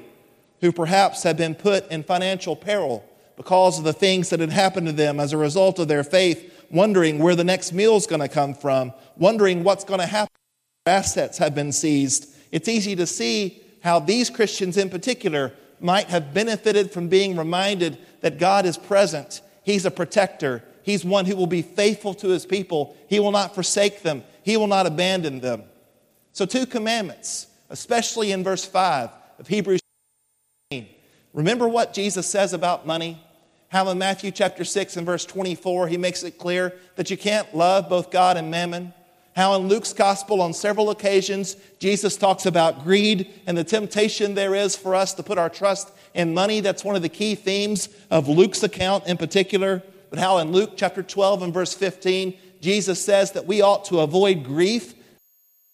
who 0.60 0.72
perhaps 0.72 1.22
had 1.22 1.38
been 1.38 1.54
put 1.54 1.90
in 1.92 2.02
financial 2.02 2.56
peril 2.56 3.08
because 3.36 3.78
of 3.78 3.84
the 3.84 3.94
things 3.94 4.32
that 4.32 4.40
had 4.40 4.50
happened 4.50 4.88
to 4.88 4.92
them 4.94 5.20
as 5.20 5.34
a 5.34 5.38
result 5.38 5.78
of 5.78 5.88
their 5.88 6.04
faith, 6.04 6.66
wondering 6.72 7.20
where 7.20 7.36
the 7.36 7.44
next 7.44 7.74
meal 7.74 7.96
is 7.96 8.08
going 8.08 8.22
to 8.22 8.28
come 8.28 8.56
from, 8.56 8.92
wondering 9.18 9.64
what's 9.64 9.84
going 9.84 10.00
to 10.00 10.08
happen. 10.08 10.34
Assets 10.88 11.38
have 11.38 11.54
been 11.54 11.72
seized. 11.72 12.34
It's 12.52 12.68
easy 12.68 12.96
to 12.96 13.06
see 13.06 13.62
how 13.82 14.00
these 14.00 14.30
Christians 14.30 14.78
in 14.78 14.90
particular 14.90 15.54
might 15.80 16.08
have 16.08 16.34
benefited 16.34 16.92
from 16.92 17.08
being 17.08 17.38
reminded 17.38 17.98
that 18.22 18.40
God 18.40 18.66
is 18.66 18.78
present, 18.78 19.42
He's 19.64 19.86
a 19.86 19.92
protector, 19.92 20.64
He's 20.88 21.04
one 21.04 21.26
who 21.26 21.36
will 21.36 21.48
be 21.48 21.64
faithful 21.64 22.14
to 22.14 22.30
his 22.30 22.46
people. 22.46 22.96
He 23.10 23.20
will 23.20 23.34
not 23.34 23.54
forsake 23.54 24.04
them, 24.04 24.24
he 24.42 24.56
will 24.56 24.68
not 24.68 24.86
abandon 24.86 25.42
them. 25.42 25.64
So, 26.32 26.46
two 26.46 26.66
commandments, 26.66 27.48
especially 27.70 28.32
in 28.32 28.42
verse 28.42 28.64
5 28.64 29.10
of 29.38 29.48
Hebrews. 29.50 29.82
Remember 31.34 31.68
what 31.68 31.94
Jesus 31.94 32.26
says 32.26 32.54
about 32.54 32.88
money? 32.88 33.22
How 33.68 33.90
in 33.90 33.98
Matthew 33.98 34.32
chapter 34.32 34.64
6 34.64 34.96
and 34.96 35.06
verse 35.06 35.26
24, 35.26 35.90
he 35.90 35.98
makes 35.98 36.24
it 36.24 36.38
clear 36.38 36.74
that 36.96 37.12
you 37.12 37.18
can't 37.18 37.54
love 37.54 37.90
both 37.90 38.10
God 38.10 38.38
and 38.38 38.50
mammon. 38.50 38.94
How 39.38 39.56
in 39.56 39.70
Luke's 39.70 39.94
gospel, 39.94 40.42
on 40.42 40.54
several 40.54 40.90
occasions, 40.90 41.56
Jesus 41.80 42.18
talks 42.18 42.46
about 42.46 42.84
greed 42.84 43.32
and 43.48 43.58
the 43.58 43.64
temptation 43.64 44.34
there 44.34 44.54
is 44.54 44.76
for 44.76 44.96
us 44.96 45.14
to 45.14 45.24
put 45.24 45.38
our 45.38 45.50
trust 45.50 45.92
in 46.14 46.34
money. 46.34 46.60
That's 46.60 46.84
one 46.84 46.98
of 46.98 47.02
the 47.04 47.08
key 47.08 47.36
themes 47.36 47.88
of 48.12 48.28
Luke's 48.28 48.64
account 48.64 49.08
in 49.08 49.16
particular 49.16 49.82
but 50.10 50.20
how 50.20 50.38
in 50.38 50.52
Luke 50.52 50.74
chapter 50.76 51.04
12 51.04 51.44
and 51.44 51.54
verse 51.54 51.74
15, 51.74 52.34
Jesus 52.62 53.04
says 53.04 53.32
that 53.34 53.46
we 53.46 53.62
ought 53.62 53.86
to 53.86 54.00
avoid 54.00 54.44
grief, 54.44 54.94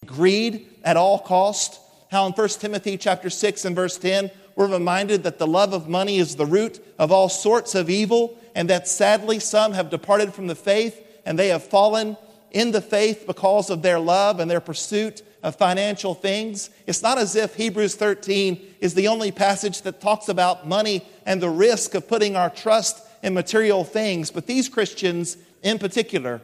greed 0.05 0.67
at 0.83 0.97
all 0.97 1.19
cost. 1.19 1.79
How 2.11 2.25
in 2.25 2.33
1 2.33 2.49
Timothy 2.49 2.97
chapter 2.97 3.29
6 3.29 3.65
and 3.65 3.75
verse 3.75 3.97
10, 3.97 4.31
we're 4.55 4.67
reminded 4.67 5.23
that 5.23 5.39
the 5.39 5.47
love 5.47 5.73
of 5.73 5.87
money 5.87 6.17
is 6.17 6.35
the 6.35 6.45
root 6.45 6.83
of 6.99 7.11
all 7.11 7.29
sorts 7.29 7.75
of 7.75 7.89
evil, 7.89 8.37
and 8.55 8.69
that 8.69 8.87
sadly 8.87 9.39
some 9.39 9.73
have 9.73 9.89
departed 9.89 10.33
from 10.33 10.47
the 10.47 10.55
faith 10.55 10.99
and 11.25 11.39
they 11.39 11.47
have 11.47 11.63
fallen 11.63 12.17
in 12.53 12.71
the 12.71 12.81
faith 12.81 13.25
because 13.27 13.69
of 13.69 13.81
their 13.81 13.99
love 13.99 14.39
and 14.39 14.49
their 14.49 14.61
pursuit 14.61 15.23
of 15.41 15.55
financial 15.55 16.13
things. 16.13 16.69
It's 16.87 17.01
not 17.01 17.17
as 17.17 17.35
if 17.35 17.55
Hebrews 17.55 17.95
13 17.95 18.75
is 18.79 18.93
the 18.93 19.09
only 19.09 19.31
passage 19.31 19.81
that 19.81 19.99
talks 19.99 20.29
about 20.29 20.67
money 20.67 21.05
and 21.25 21.41
the 21.41 21.49
risk 21.49 21.95
of 21.95 22.07
putting 22.07 22.35
our 22.35 22.49
trust 22.49 23.05
in 23.21 23.33
material 23.33 23.83
things, 23.83 24.31
but 24.31 24.47
these 24.47 24.69
Christians 24.69 25.37
in 25.61 25.79
particular, 25.79 26.41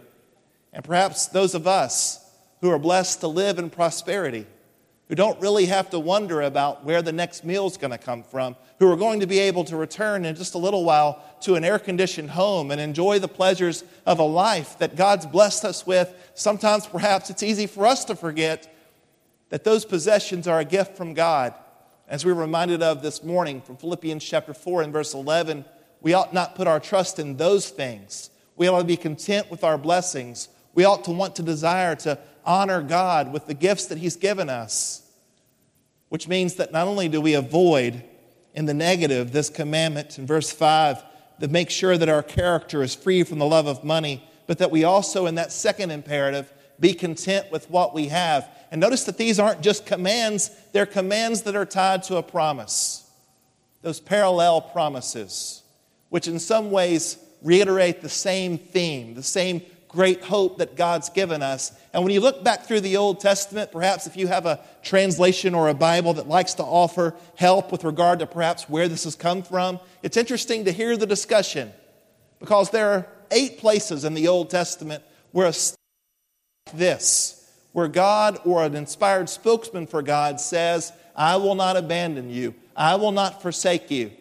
and 0.73 0.83
perhaps 0.83 1.27
those 1.27 1.53
of 1.53 1.67
us 1.67 2.25
who 2.61 2.69
are 2.69 2.79
blessed 2.79 3.19
to 3.19 3.27
live 3.27 3.59
in 3.59 3.69
prosperity, 3.69 4.45
who 5.09 5.15
don't 5.15 5.39
really 5.41 5.65
have 5.65 5.89
to 5.89 5.99
wonder 5.99 6.41
about 6.41 6.85
where 6.85 7.01
the 7.01 7.11
next 7.11 7.43
meal 7.43 7.67
is 7.67 7.75
going 7.75 7.91
to 7.91 7.97
come 7.97 8.23
from, 8.23 8.55
who 8.77 8.89
are 8.89 8.95
going 8.95 9.19
to 9.19 9.27
be 9.27 9.39
able 9.39 9.65
to 9.65 9.75
return 9.75 10.23
in 10.23 10.35
just 10.35 10.53
a 10.53 10.57
little 10.57 10.85
while 10.85 11.21
to 11.41 11.55
an 11.55 11.65
air 11.65 11.79
conditioned 11.79 12.29
home 12.29 12.71
and 12.71 12.79
enjoy 12.79 13.19
the 13.19 13.27
pleasures 13.27 13.83
of 14.05 14.19
a 14.19 14.23
life 14.23 14.77
that 14.77 14.95
God's 14.95 15.25
blessed 15.25 15.65
us 15.65 15.85
with. 15.85 16.13
Sometimes, 16.35 16.85
perhaps, 16.85 17.29
it's 17.29 17.43
easy 17.43 17.67
for 17.67 17.85
us 17.85 18.05
to 18.05 18.15
forget 18.15 18.73
that 19.49 19.65
those 19.65 19.83
possessions 19.83 20.47
are 20.47 20.59
a 20.59 20.65
gift 20.65 20.95
from 20.95 21.13
God. 21.13 21.53
As 22.07 22.23
we 22.23 22.31
were 22.31 22.41
reminded 22.41 22.81
of 22.81 23.01
this 23.01 23.23
morning 23.23 23.61
from 23.61 23.77
Philippians 23.77 24.23
chapter 24.23 24.53
4 24.53 24.83
and 24.83 24.93
verse 24.93 25.13
11 25.13 25.65
we 26.01 26.13
ought 26.13 26.33
not 26.33 26.55
put 26.55 26.67
our 26.67 26.79
trust 26.79 27.19
in 27.19 27.37
those 27.37 27.69
things. 27.69 28.29
We 28.55 28.67
ought 28.67 28.79
to 28.79 28.85
be 28.85 28.97
content 28.97 29.51
with 29.51 29.63
our 29.63 29.77
blessings. 29.77 30.49
We 30.73 30.85
ought 30.85 31.03
to 31.05 31.11
want 31.11 31.35
to 31.37 31.43
desire 31.43 31.95
to 31.97 32.19
honor 32.45 32.81
God 32.81 33.33
with 33.33 33.47
the 33.47 33.53
gifts 33.53 33.87
that 33.87 33.97
He's 33.97 34.15
given 34.15 34.49
us, 34.49 34.98
which 36.09 36.27
means 36.27 36.55
that 36.55 36.71
not 36.71 36.87
only 36.87 37.07
do 37.07 37.21
we 37.21 37.33
avoid 37.33 38.03
in 38.53 38.65
the 38.65 38.73
negative 38.73 39.31
this 39.31 39.49
commandment 39.49 40.17
in 40.17 40.25
verse 40.25 40.51
5 40.51 41.03
that 41.39 41.51
make 41.51 41.69
sure 41.69 41.97
that 41.97 42.09
our 42.09 42.23
character 42.23 42.83
is 42.83 42.93
free 42.93 43.23
from 43.23 43.39
the 43.39 43.45
love 43.45 43.67
of 43.67 43.83
money, 43.83 44.23
but 44.47 44.57
that 44.57 44.71
we 44.71 44.83
also, 44.83 45.25
in 45.25 45.35
that 45.35 45.51
second 45.51 45.91
imperative, 45.91 46.51
be 46.79 46.93
content 46.93 47.51
with 47.51 47.69
what 47.69 47.93
we 47.93 48.07
have. 48.07 48.49
And 48.71 48.81
notice 48.81 49.05
that 49.05 49.17
these 49.17 49.39
aren't 49.39 49.61
just 49.61 49.85
commands, 49.85 50.51
they're 50.73 50.85
commands 50.85 51.43
that 51.43 51.55
are 51.55 51.65
tied 51.65 52.03
to 52.03 52.17
a 52.17 52.23
promise. 52.23 53.09
Those 53.81 53.99
parallel 53.99 54.61
promises 54.61 55.63
which 56.09 56.27
in 56.27 56.39
some 56.39 56.71
ways 56.71 57.17
reiterate 57.41 58.01
the 58.01 58.09
same 58.09 58.57
theme, 58.57 59.13
the 59.13 59.23
same 59.23 59.61
great 59.89 60.23
hope 60.23 60.59
that 60.59 60.77
God's 60.77 61.09
given 61.09 61.41
us. 61.41 61.73
And 61.93 62.03
when 62.03 62.13
you 62.13 62.21
look 62.21 62.43
back 62.43 62.65
through 62.65 62.81
the 62.81 62.97
Old 62.97 63.19
Testament, 63.19 63.71
perhaps 63.71 64.07
if 64.07 64.15
you 64.15 64.27
have 64.27 64.45
a 64.45 64.59
translation 64.83 65.55
or 65.55 65.67
a 65.67 65.73
Bible 65.73 66.13
that 66.13 66.27
likes 66.27 66.53
to 66.55 66.63
offer 66.63 67.15
help 67.35 67.71
with 67.71 67.83
regard 67.83 68.19
to 68.19 68.27
perhaps 68.27 68.69
where 68.69 68.87
this 68.87 69.03
has 69.03 69.15
come 69.15 69.41
from, 69.41 69.79
it's 70.03 70.15
interesting 70.15 70.65
to 70.65 70.71
hear 70.71 70.95
the 70.95 71.07
discussion 71.07 71.73
because 72.39 72.69
there 72.69 72.91
are 72.91 73.07
eight 73.31 73.57
places 73.57 74.05
in 74.05 74.13
the 74.13 74.27
Old 74.27 74.49
Testament 74.49 75.03
where 75.31 75.47
a 75.47 75.53
this, 76.73 77.49
where 77.71 77.87
God 77.87 78.39
or 78.45 78.63
an 78.63 78.75
inspired 78.75 79.27
spokesman 79.27 79.87
for 79.87 80.03
God 80.03 80.39
says, 80.39 80.93
I 81.15 81.37
will 81.37 81.55
not 81.55 81.77
abandon 81.77 82.29
you, 82.29 82.53
I 82.75 82.95
will 82.95 83.11
not 83.11 83.41
forsake 83.41 83.89
you. 83.89 84.11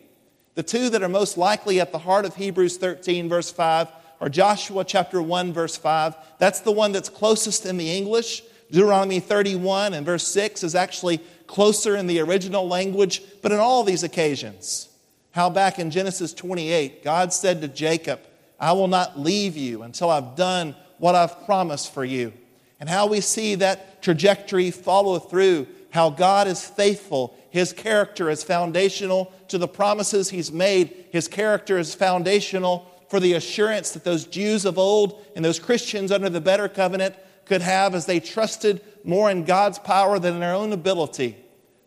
The 0.54 0.62
two 0.62 0.90
that 0.90 1.02
are 1.02 1.08
most 1.08 1.38
likely 1.38 1.80
at 1.80 1.92
the 1.92 1.98
heart 1.98 2.24
of 2.24 2.34
Hebrews 2.34 2.78
13, 2.78 3.28
verse 3.28 3.50
5, 3.50 3.88
are 4.20 4.28
Joshua 4.28 4.84
chapter 4.84 5.22
1, 5.22 5.52
verse 5.52 5.76
5. 5.76 6.16
That's 6.38 6.60
the 6.60 6.72
one 6.72 6.92
that's 6.92 7.08
closest 7.08 7.66
in 7.66 7.76
the 7.76 7.90
English. 7.90 8.42
Deuteronomy 8.70 9.20
31 9.20 9.94
and 9.94 10.04
verse 10.04 10.26
6 10.28 10.62
is 10.62 10.74
actually 10.74 11.18
closer 11.46 11.96
in 11.96 12.06
the 12.06 12.20
original 12.20 12.68
language, 12.68 13.22
but 13.42 13.52
in 13.52 13.58
all 13.58 13.82
these 13.82 14.02
occasions, 14.02 14.88
how 15.30 15.48
back 15.48 15.78
in 15.78 15.90
Genesis 15.90 16.34
28, 16.34 17.02
God 17.02 17.32
said 17.32 17.60
to 17.62 17.68
Jacob, 17.68 18.20
I 18.60 18.72
will 18.72 18.88
not 18.88 19.18
leave 19.18 19.56
you 19.56 19.82
until 19.82 20.10
I've 20.10 20.36
done 20.36 20.74
what 20.98 21.14
I've 21.14 21.46
promised 21.46 21.94
for 21.94 22.04
you. 22.04 22.32
And 22.80 22.88
how 22.88 23.06
we 23.06 23.20
see 23.20 23.54
that 23.56 24.02
trajectory 24.02 24.70
follow 24.70 25.18
through, 25.18 25.66
how 25.90 26.10
God 26.10 26.46
is 26.46 26.64
faithful 26.64 27.38
his 27.50 27.72
character 27.72 28.30
is 28.30 28.44
foundational 28.44 29.32
to 29.48 29.58
the 29.58 29.68
promises 29.68 30.30
he's 30.30 30.52
made. 30.52 31.06
His 31.10 31.28
character 31.28 31.78
is 31.78 31.94
foundational 31.94 32.90
for 33.08 33.20
the 33.20 33.34
assurance 33.34 33.92
that 33.92 34.04
those 34.04 34.24
Jews 34.24 34.64
of 34.64 34.78
old 34.78 35.24
and 35.34 35.44
those 35.44 35.58
Christians 35.58 36.12
under 36.12 36.28
the 36.28 36.40
better 36.40 36.68
covenant 36.68 37.14
could 37.46 37.62
have 37.62 37.94
as 37.94 38.06
they 38.06 38.20
trusted 38.20 38.82
more 39.04 39.30
in 39.30 39.44
God's 39.44 39.78
power 39.78 40.18
than 40.18 40.34
in 40.34 40.40
their 40.40 40.54
own 40.54 40.72
ability, 40.72 41.36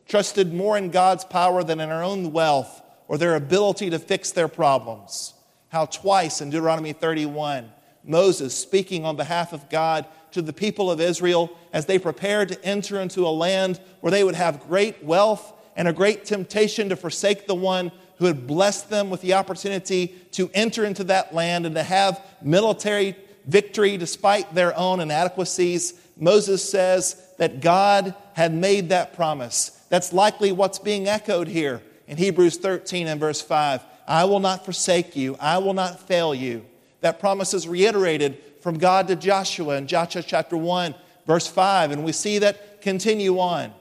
trusted 0.08 0.54
more 0.54 0.78
in 0.78 0.90
God's 0.90 1.24
power 1.24 1.64
than 1.64 1.80
in 1.80 1.90
their 1.90 2.04
own 2.04 2.32
wealth 2.32 2.82
or 3.08 3.18
their 3.18 3.36
ability 3.36 3.90
to 3.92 4.00
fix 4.00 4.32
their 4.32 4.48
problems. 4.48 5.34
How 5.70 5.86
twice 5.86 6.42
in 6.42 6.50
Deuteronomy 6.50 6.94
31, 6.94 7.72
Moses, 8.04 8.58
speaking 8.58 9.06
on 9.06 9.16
behalf 9.16 9.54
of 9.54 9.70
God, 9.70 10.06
to 10.32 10.42
the 10.42 10.54
people 10.54 10.90
of 10.90 11.02
Israel 11.02 11.52
as 11.74 11.86
they 11.86 12.00
prepared 12.00 12.50
to 12.50 12.66
enter 12.66 13.00
into 13.00 13.28
a 13.28 13.30
land 13.30 13.80
where 14.00 14.12
they 14.12 14.24
would 14.24 14.36
have 14.36 14.68
great 14.68 15.04
wealth 15.04 15.54
and 15.76 15.88
a 15.88 15.94
great 15.94 16.26
temptation 16.26 16.90
to 16.90 16.96
forsake 16.96 17.48
the 17.48 17.56
one 17.56 17.92
who 18.22 18.28
had 18.28 18.46
blessed 18.46 18.88
them 18.92 19.10
with 19.10 19.20
the 19.22 19.34
opportunity 19.34 20.10
to 20.30 20.48
enter 20.54 20.86
into 20.86 21.04
that 21.04 21.34
land 21.34 21.66
and 21.66 21.74
to 21.74 21.82
have 21.82 22.24
military 22.40 23.16
victory 23.48 23.98
despite 23.98 24.54
their 24.54 24.78
own 24.78 25.00
inadequacies. 25.00 26.00
Moses 26.16 26.70
says 26.70 27.20
that 27.40 27.62
God 27.62 28.14
had 28.34 28.54
made 28.54 28.90
that 28.90 29.16
promise. 29.16 29.70
That's 29.90 30.14
likely 30.14 30.52
what's 30.52 30.78
being 30.78 31.08
echoed 31.08 31.48
here 31.48 31.82
in 32.08 32.16
Hebrews 32.16 32.58
13 32.58 33.08
and 33.08 33.20
verse 33.20 33.42
5. 33.42 33.82
I 34.08 34.26
will 34.26 34.40
not 34.40 34.66
forsake 34.66 35.16
you, 35.16 35.36
I 35.40 35.58
will 35.58 35.74
not 35.74 36.00
fail 36.08 36.36
you. 36.36 36.64
That 37.00 37.20
promise 37.20 37.56
is 37.56 37.68
reiterated 37.68 38.38
from 38.62 38.78
God 38.78 39.08
to 39.08 39.16
Joshua 39.16 39.78
in 39.78 39.88
Joshua 39.88 40.22
chapter 40.22 40.56
1, 40.56 40.94
verse 41.26 41.48
5. 41.48 41.90
And 41.90 42.04
we 42.04 42.12
see 42.12 42.38
that 42.38 42.84
continue 42.84 43.40
on. 43.40 43.74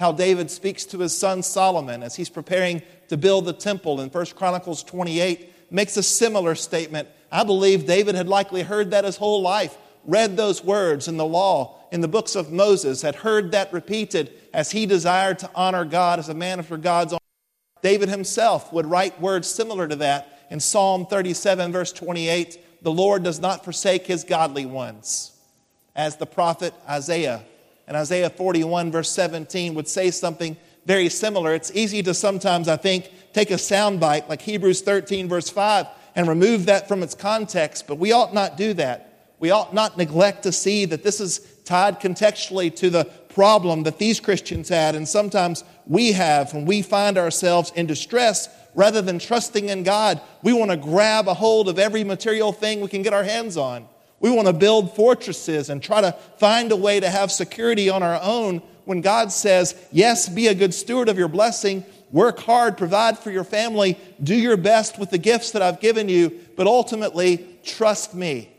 How 0.00 0.12
David 0.12 0.50
speaks 0.50 0.86
to 0.86 0.98
his 1.00 1.14
son 1.14 1.42
Solomon 1.42 2.02
as 2.02 2.16
he's 2.16 2.30
preparing 2.30 2.80
to 3.08 3.18
build 3.18 3.44
the 3.44 3.52
temple 3.52 4.00
in 4.00 4.08
1 4.08 4.26
Chronicles 4.34 4.82
28 4.82 5.70
makes 5.70 5.98
a 5.98 6.02
similar 6.02 6.54
statement. 6.54 7.06
I 7.30 7.44
believe 7.44 7.84
David 7.84 8.14
had 8.14 8.26
likely 8.26 8.62
heard 8.62 8.92
that 8.92 9.04
his 9.04 9.18
whole 9.18 9.42
life, 9.42 9.76
read 10.06 10.38
those 10.38 10.64
words 10.64 11.06
in 11.06 11.18
the 11.18 11.26
law, 11.26 11.78
in 11.92 12.00
the 12.00 12.08
books 12.08 12.34
of 12.34 12.50
Moses, 12.50 13.02
had 13.02 13.14
heard 13.14 13.52
that 13.52 13.74
repeated 13.74 14.32
as 14.54 14.70
he 14.70 14.86
desired 14.86 15.38
to 15.40 15.50
honor 15.54 15.84
God 15.84 16.18
as 16.18 16.30
a 16.30 16.34
man 16.34 16.60
after 16.60 16.78
God's 16.78 17.12
own. 17.12 17.18
David 17.82 18.08
himself 18.08 18.72
would 18.72 18.86
write 18.86 19.20
words 19.20 19.48
similar 19.48 19.86
to 19.86 19.96
that 19.96 20.46
in 20.48 20.60
Psalm 20.60 21.04
37, 21.04 21.72
verse 21.72 21.92
28 21.92 22.58
The 22.80 22.90
Lord 22.90 23.22
does 23.22 23.38
not 23.38 23.64
forsake 23.64 24.06
his 24.06 24.24
godly 24.24 24.64
ones. 24.64 25.38
As 25.94 26.16
the 26.16 26.24
prophet 26.24 26.72
Isaiah 26.88 27.44
and 27.86 27.96
Isaiah 27.96 28.30
41, 28.30 28.92
verse 28.92 29.10
17, 29.10 29.74
would 29.74 29.88
say 29.88 30.10
something 30.10 30.56
very 30.86 31.08
similar. 31.08 31.54
It's 31.54 31.72
easy 31.74 32.02
to 32.04 32.14
sometimes, 32.14 32.68
I 32.68 32.76
think, 32.76 33.10
take 33.32 33.50
a 33.50 33.54
soundbite 33.54 34.28
like 34.28 34.42
Hebrews 34.42 34.82
13, 34.82 35.28
verse 35.28 35.50
5, 35.50 35.86
and 36.16 36.28
remove 36.28 36.66
that 36.66 36.88
from 36.88 37.02
its 37.02 37.14
context, 37.14 37.86
but 37.86 37.98
we 37.98 38.12
ought 38.12 38.34
not 38.34 38.56
do 38.56 38.74
that. 38.74 39.34
We 39.38 39.50
ought 39.50 39.72
not 39.72 39.96
neglect 39.96 40.42
to 40.42 40.52
see 40.52 40.84
that 40.86 41.02
this 41.02 41.20
is 41.20 41.40
tied 41.64 42.00
contextually 42.00 42.74
to 42.76 42.90
the 42.90 43.04
problem 43.04 43.84
that 43.84 43.98
these 43.98 44.20
Christians 44.20 44.68
had, 44.68 44.94
and 44.94 45.08
sometimes 45.08 45.64
we 45.86 46.12
have 46.12 46.52
when 46.52 46.66
we 46.66 46.82
find 46.82 47.16
ourselves 47.16 47.72
in 47.74 47.86
distress. 47.86 48.48
Rather 48.74 49.02
than 49.02 49.18
trusting 49.18 49.68
in 49.68 49.82
God, 49.82 50.20
we 50.42 50.52
want 50.52 50.70
to 50.70 50.76
grab 50.76 51.26
a 51.26 51.34
hold 51.34 51.68
of 51.68 51.78
every 51.78 52.04
material 52.04 52.52
thing 52.52 52.80
we 52.80 52.88
can 52.88 53.02
get 53.02 53.12
our 53.12 53.24
hands 53.24 53.56
on. 53.56 53.88
We 54.20 54.30
want 54.30 54.46
to 54.48 54.52
build 54.52 54.94
fortresses 54.94 55.70
and 55.70 55.82
try 55.82 56.02
to 56.02 56.12
find 56.38 56.70
a 56.70 56.76
way 56.76 57.00
to 57.00 57.08
have 57.08 57.32
security 57.32 57.88
on 57.88 58.02
our 58.02 58.20
own 58.22 58.58
when 58.84 59.00
God 59.00 59.32
says, 59.32 59.74
Yes, 59.90 60.28
be 60.28 60.46
a 60.48 60.54
good 60.54 60.74
steward 60.74 61.08
of 61.08 61.18
your 61.18 61.28
blessing, 61.28 61.84
work 62.12 62.38
hard, 62.40 62.76
provide 62.76 63.18
for 63.18 63.30
your 63.30 63.44
family, 63.44 63.98
do 64.22 64.34
your 64.34 64.58
best 64.58 64.98
with 64.98 65.10
the 65.10 65.18
gifts 65.18 65.52
that 65.52 65.62
I've 65.62 65.80
given 65.80 66.08
you, 66.08 66.38
but 66.56 66.66
ultimately, 66.66 67.46
trust 67.64 68.14
me. 68.14 68.50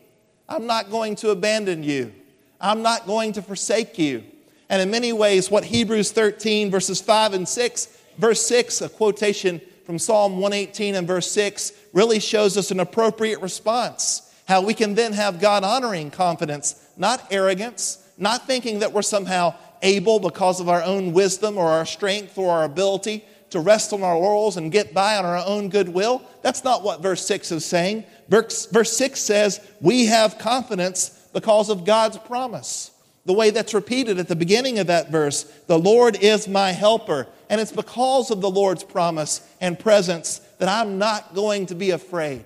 I'm 0.49 0.65
not 0.65 0.89
going 0.89 1.15
to 1.17 1.29
abandon 1.29 1.83
you, 1.83 2.11
I'm 2.59 2.81
not 2.81 3.05
going 3.05 3.33
to 3.33 3.41
forsake 3.41 3.97
you. 3.97 4.23
And 4.67 4.81
in 4.81 4.89
many 4.89 5.11
ways, 5.11 5.51
what 5.51 5.65
Hebrews 5.65 6.11
13, 6.11 6.71
verses 6.71 7.01
5 7.01 7.33
and 7.33 7.47
6, 7.47 7.97
verse 8.17 8.45
6, 8.45 8.81
a 8.81 8.89
quotation 8.89 9.59
from 9.85 9.99
Psalm 9.99 10.37
118 10.37 10.95
and 10.95 11.05
verse 11.05 11.29
6, 11.29 11.73
really 11.91 12.21
shows 12.21 12.55
us 12.57 12.71
an 12.71 12.79
appropriate 12.79 13.41
response. 13.41 14.30
How 14.51 14.59
we 14.59 14.73
can 14.73 14.95
then 14.95 15.13
have 15.13 15.39
God 15.39 15.63
honoring 15.63 16.11
confidence, 16.11 16.75
not 16.97 17.25
arrogance, 17.31 18.05
not 18.17 18.47
thinking 18.47 18.79
that 18.79 18.91
we're 18.91 19.01
somehow 19.01 19.55
able 19.81 20.19
because 20.19 20.59
of 20.59 20.67
our 20.67 20.83
own 20.83 21.13
wisdom 21.13 21.57
or 21.57 21.69
our 21.69 21.85
strength 21.85 22.37
or 22.37 22.51
our 22.51 22.65
ability 22.65 23.23
to 23.51 23.61
rest 23.61 23.93
on 23.93 24.03
our 24.03 24.17
laurels 24.19 24.57
and 24.57 24.69
get 24.69 24.93
by 24.93 25.15
on 25.15 25.23
our 25.23 25.37
own 25.37 25.69
goodwill. 25.69 26.21
That's 26.41 26.65
not 26.65 26.83
what 26.83 27.01
verse 27.01 27.25
6 27.25 27.49
is 27.53 27.63
saying. 27.63 28.03
Verse, 28.27 28.65
verse 28.65 28.91
6 28.97 29.21
says, 29.21 29.65
We 29.79 30.07
have 30.07 30.37
confidence 30.37 31.29
because 31.31 31.69
of 31.69 31.85
God's 31.85 32.17
promise. 32.17 32.91
The 33.23 33.31
way 33.31 33.51
that's 33.51 33.73
repeated 33.73 34.19
at 34.19 34.27
the 34.27 34.35
beginning 34.35 34.79
of 34.79 34.87
that 34.87 35.09
verse, 35.09 35.43
the 35.67 35.79
Lord 35.79 36.21
is 36.21 36.49
my 36.49 36.73
helper. 36.73 37.25
And 37.49 37.61
it's 37.61 37.71
because 37.71 38.31
of 38.31 38.41
the 38.41 38.51
Lord's 38.51 38.83
promise 38.83 39.49
and 39.61 39.79
presence 39.79 40.39
that 40.57 40.67
I'm 40.67 40.97
not 40.97 41.33
going 41.35 41.67
to 41.67 41.75
be 41.75 41.91
afraid. 41.91 42.43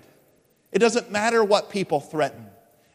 It 0.75 0.79
doesn't 0.79 1.09
matter 1.09 1.41
what 1.41 1.69
people 1.69 2.01
threaten. 2.01 2.47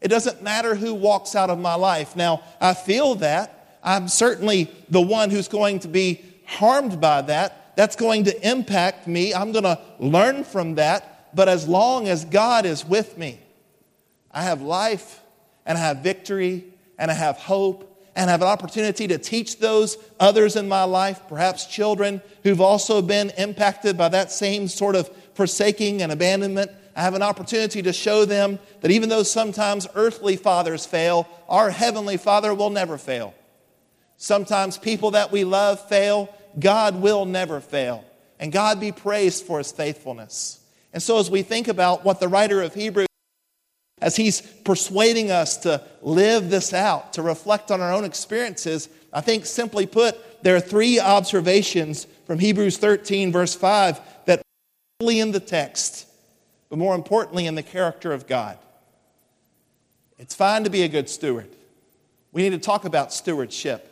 It 0.03 0.09
doesn't 0.09 0.43
matter 0.43 0.75
who 0.75 0.93
walks 0.93 1.35
out 1.35 1.49
of 1.49 1.59
my 1.59 1.77
life. 1.77 2.15
Now, 2.15 2.43
I 2.61 2.75
feel 2.75 3.15
that. 3.17 3.79
I'm 3.83 4.07
certainly 4.07 4.71
the 4.91 5.01
one 5.01 5.31
who's 5.31 5.49
going 5.49 5.79
to 5.81 5.89
be 5.89 6.23
harmed 6.45 7.01
by 7.01 7.23
that. 7.23 7.75
That's 7.77 7.97
going 7.97 8.25
to 8.25 8.49
impact 8.49 9.09
me. 9.09 9.33
I'm 9.33 9.53
going 9.53 9.65
to 9.65 9.81
learn 9.99 10.45
from 10.45 10.75
that. 10.75 11.35
But 11.35 11.49
as 11.49 11.67
long 11.67 12.07
as 12.07 12.27
God 12.27 12.67
is 12.67 12.85
with 12.85 13.17
me, 13.17 13.41
I 14.31 14.43
have 14.43 14.61
life 14.61 15.23
and 15.65 15.79
I 15.79 15.81
have 15.81 15.99
victory 15.99 16.67
and 16.99 17.11
I 17.11 17.15
have 17.15 17.39
hope 17.39 17.87
and 18.15 18.29
I 18.29 18.33
have 18.33 18.43
an 18.43 18.49
opportunity 18.49 19.09
to 19.09 19.17
teach 19.17 19.59
those 19.59 19.97
others 20.19 20.57
in 20.57 20.69
my 20.69 20.85
life, 20.85 21.23
perhaps 21.29 21.65
children 21.65 22.21
who've 22.43 22.61
also 22.61 23.01
been 23.01 23.31
impacted 23.39 23.97
by 23.97 24.11
that 24.11 24.31
same 24.31 24.69
sort 24.69 24.97
of 24.97 25.09
forsaking 25.33 26.03
and 26.03 26.13
abandonment 26.13 26.73
I 26.97 27.03
have 27.03 27.15
an 27.15 27.23
opportunity 27.23 27.83
to 27.83 27.93
show 27.93 28.25
them 28.25 28.59
that 28.81 28.91
even 28.91 29.09
though 29.09 29.23
sometimes 29.23 29.87
earthly 29.95 30.37
fathers 30.37 30.87
fail, 30.87 31.29
our 31.49 31.71
heavenly 31.71 32.17
Father 32.17 32.53
will 32.55 32.71
never 32.71 32.99
fail. 32.99 33.35
Sometimes 34.17 34.77
people 34.77 35.13
that 35.13 35.33
we 35.33 35.45
love 35.45 35.89
fail, 35.89 36.35
God 36.59 37.01
will 37.01 37.25
never 37.25 37.61
fail. 37.61 38.05
And 38.39 38.53
God 38.53 38.81
be 38.81 38.93
praised 38.93 39.45
for 39.45 39.59
his 39.59 39.73
faithfulness. 39.73 40.61
And 40.93 41.03
so, 41.03 41.19
as 41.19 41.31
we 41.31 41.43
think 41.43 41.69
about 41.69 42.05
what 42.05 42.21
the 42.21 42.29
writer 42.29 42.63
of 42.63 42.75
Hebrews, 42.75 43.07
as 44.01 44.17
he's 44.17 44.41
persuading 44.41 45.31
us 45.31 45.59
to 45.59 45.83
live 46.03 46.51
this 46.51 46.73
out, 46.73 47.13
to 47.15 47.23
reflect 47.23 47.71
on 47.71 47.81
our 47.81 47.93
own 47.93 48.05
experiences, 48.05 48.89
I 49.13 49.21
think 49.21 49.47
simply 49.47 49.87
put, 49.87 50.43
there 50.43 50.57
are 50.57 50.61
three 50.61 50.99
observations 50.99 52.07
from 52.27 52.39
Hebrews 52.39 52.79
13, 52.79 53.31
verse 53.31 53.55
5, 53.55 54.01
that 54.27 54.43
in 55.01 55.33
the 55.33 55.41
text 55.41 56.07
but 56.71 56.79
more 56.79 56.95
importantly, 56.95 57.47
in 57.47 57.57
the 57.57 57.63
character 57.63 58.13
of 58.13 58.27
God. 58.27 58.57
It's 60.19 60.35
fine 60.35 60.65
to 60.65 60.71
be 60.71 60.83
a 60.83 60.89
good 60.89 61.11
steward. 61.11 61.49
We 62.33 62.43
need 62.43 62.51
to 62.51 62.59
talk 62.59 62.85
about 62.85 63.13
stewardship 63.13 63.87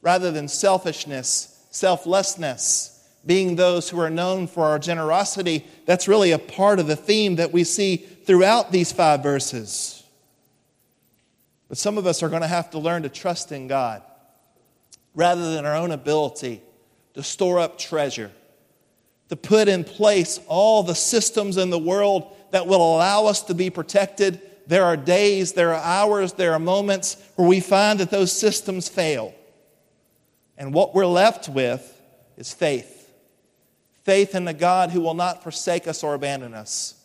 rather 0.00 0.30
than 0.30 0.48
selfishness, 0.48 1.66
selflessness, 1.70 3.06
being 3.26 3.56
those 3.56 3.88
who 3.88 4.00
are 4.00 4.10
known 4.10 4.46
for 4.46 4.64
our 4.66 4.78
generosity. 4.78 5.66
That's 5.84 6.08
really 6.08 6.30
a 6.30 6.38
part 6.38 6.78
of 6.78 6.86
the 6.86 6.96
theme 6.96 7.36
that 7.36 7.52
we 7.52 7.64
see 7.64 7.96
throughout 7.96 8.70
these 8.70 8.92
five 8.92 9.22
verses. 9.22 10.04
But 11.68 11.78
some 11.78 11.98
of 11.98 12.06
us 12.06 12.22
are 12.22 12.28
going 12.28 12.42
to 12.42 12.48
have 12.48 12.70
to 12.70 12.78
learn 12.78 13.02
to 13.02 13.08
trust 13.08 13.50
in 13.50 13.66
God 13.66 14.02
rather 15.14 15.54
than 15.54 15.66
our 15.66 15.74
own 15.74 15.90
ability 15.90 16.62
to 17.14 17.22
store 17.22 17.58
up 17.58 17.78
treasure 17.78 18.30
to 19.32 19.36
put 19.36 19.66
in 19.66 19.82
place 19.82 20.38
all 20.46 20.82
the 20.82 20.94
systems 20.94 21.56
in 21.56 21.70
the 21.70 21.78
world 21.78 22.36
that 22.50 22.66
will 22.66 22.94
allow 22.96 23.24
us 23.24 23.40
to 23.40 23.54
be 23.54 23.70
protected. 23.70 24.38
There 24.66 24.84
are 24.84 24.94
days, 24.94 25.54
there 25.54 25.72
are 25.72 25.82
hours, 25.82 26.34
there 26.34 26.52
are 26.52 26.58
moments 26.58 27.16
where 27.36 27.48
we 27.48 27.58
find 27.60 27.98
that 28.00 28.10
those 28.10 28.30
systems 28.30 28.90
fail. 28.90 29.34
And 30.58 30.74
what 30.74 30.94
we're 30.94 31.06
left 31.06 31.48
with 31.48 31.98
is 32.36 32.52
faith 32.52 33.10
faith 34.02 34.34
in 34.34 34.44
the 34.44 34.52
God 34.52 34.90
who 34.90 35.00
will 35.00 35.14
not 35.14 35.42
forsake 35.42 35.88
us 35.88 36.04
or 36.04 36.12
abandon 36.12 36.52
us. 36.52 37.02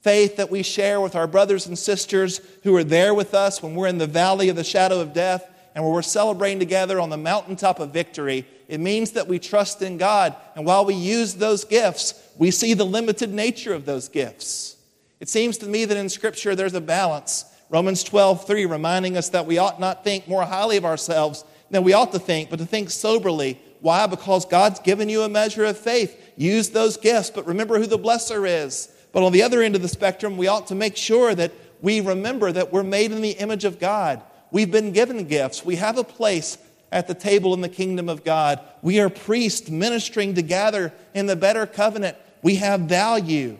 Faith 0.00 0.34
that 0.38 0.50
we 0.50 0.64
share 0.64 1.00
with 1.00 1.14
our 1.14 1.28
brothers 1.28 1.68
and 1.68 1.78
sisters 1.78 2.40
who 2.64 2.74
are 2.74 2.82
there 2.82 3.14
with 3.14 3.34
us 3.34 3.62
when 3.62 3.76
we're 3.76 3.86
in 3.86 3.98
the 3.98 4.06
valley 4.08 4.48
of 4.48 4.56
the 4.56 4.64
shadow 4.64 5.00
of 5.00 5.12
death 5.12 5.48
and 5.78 5.84
where 5.84 5.94
we're 5.94 6.02
celebrating 6.02 6.58
together 6.58 6.98
on 6.98 7.08
the 7.08 7.16
mountaintop 7.16 7.78
of 7.78 7.92
victory 7.92 8.44
it 8.68 8.80
means 8.80 9.12
that 9.12 9.26
we 9.26 9.38
trust 9.38 9.80
in 9.80 9.96
God. 9.96 10.36
And 10.54 10.66
while 10.66 10.84
we 10.84 10.94
use 10.94 11.34
those 11.34 11.64
gifts, 11.64 12.14
we 12.36 12.50
see 12.50 12.74
the 12.74 12.84
limited 12.84 13.32
nature 13.32 13.72
of 13.72 13.86
those 13.86 14.08
gifts. 14.08 14.76
It 15.20 15.30
seems 15.30 15.58
to 15.58 15.66
me 15.66 15.86
that 15.86 15.96
in 15.96 16.10
Scripture 16.10 16.54
there's 16.54 16.74
a 16.74 16.80
balance. 16.80 17.46
Romans 17.70 18.04
12, 18.04 18.46
3, 18.46 18.66
reminding 18.66 19.16
us 19.16 19.30
that 19.30 19.46
we 19.46 19.58
ought 19.58 19.80
not 19.80 20.04
think 20.04 20.28
more 20.28 20.44
highly 20.44 20.76
of 20.76 20.84
ourselves 20.84 21.44
than 21.70 21.82
we 21.82 21.94
ought 21.94 22.12
to 22.12 22.18
think, 22.18 22.50
but 22.50 22.58
to 22.58 22.66
think 22.66 22.90
soberly. 22.90 23.58
Why? 23.80 24.06
Because 24.06 24.44
God's 24.44 24.80
given 24.80 25.08
you 25.08 25.22
a 25.22 25.28
measure 25.28 25.64
of 25.64 25.78
faith. 25.78 26.32
Use 26.36 26.70
those 26.70 26.96
gifts, 26.98 27.30
but 27.30 27.46
remember 27.46 27.78
who 27.78 27.86
the 27.86 27.98
blesser 27.98 28.46
is. 28.46 28.90
But 29.12 29.22
on 29.22 29.32
the 29.32 29.42
other 29.42 29.62
end 29.62 29.76
of 29.76 29.82
the 29.82 29.88
spectrum, 29.88 30.36
we 30.36 30.46
ought 30.46 30.66
to 30.66 30.74
make 30.74 30.96
sure 30.96 31.34
that 31.34 31.52
we 31.80 32.00
remember 32.00 32.52
that 32.52 32.72
we're 32.72 32.82
made 32.82 33.12
in 33.12 33.22
the 33.22 33.30
image 33.30 33.64
of 33.64 33.78
God. 33.78 34.22
We've 34.50 34.70
been 34.70 34.92
given 34.92 35.26
gifts. 35.26 35.64
We 35.64 35.76
have 35.76 35.98
a 35.98 36.04
place 36.04 36.58
at 36.90 37.06
the 37.06 37.14
table 37.14 37.54
in 37.54 37.60
the 37.60 37.68
kingdom 37.68 38.08
of 38.08 38.24
God. 38.24 38.60
We 38.82 39.00
are 39.00 39.10
priests 39.10 39.68
ministering 39.68 40.34
together 40.34 40.92
in 41.14 41.26
the 41.26 41.36
better 41.36 41.66
covenant. 41.66 42.16
We 42.42 42.56
have 42.56 42.82
value. 42.82 43.58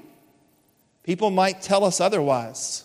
People 1.02 1.30
might 1.30 1.62
tell 1.62 1.84
us 1.84 2.00
otherwise. 2.00 2.84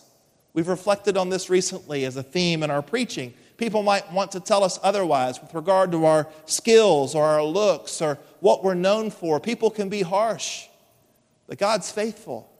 We've 0.52 0.68
reflected 0.68 1.16
on 1.16 1.30
this 1.30 1.48
recently 1.48 2.04
as 2.04 2.16
a 2.16 2.22
theme 2.22 2.62
in 2.62 2.70
our 2.70 2.82
preaching. 2.82 3.34
People 3.56 3.82
might 3.82 4.12
want 4.12 4.32
to 4.32 4.40
tell 4.40 4.64
us 4.64 4.78
otherwise 4.82 5.40
with 5.40 5.54
regard 5.54 5.92
to 5.92 6.04
our 6.04 6.28
skills 6.46 7.14
or 7.14 7.24
our 7.24 7.42
looks 7.42 8.02
or 8.02 8.18
what 8.40 8.64
we're 8.64 8.74
known 8.74 9.10
for. 9.10 9.40
People 9.40 9.70
can 9.70 9.88
be 9.88 10.02
harsh, 10.02 10.66
but 11.46 11.58
God's 11.58 11.90
faithful. 11.90 12.50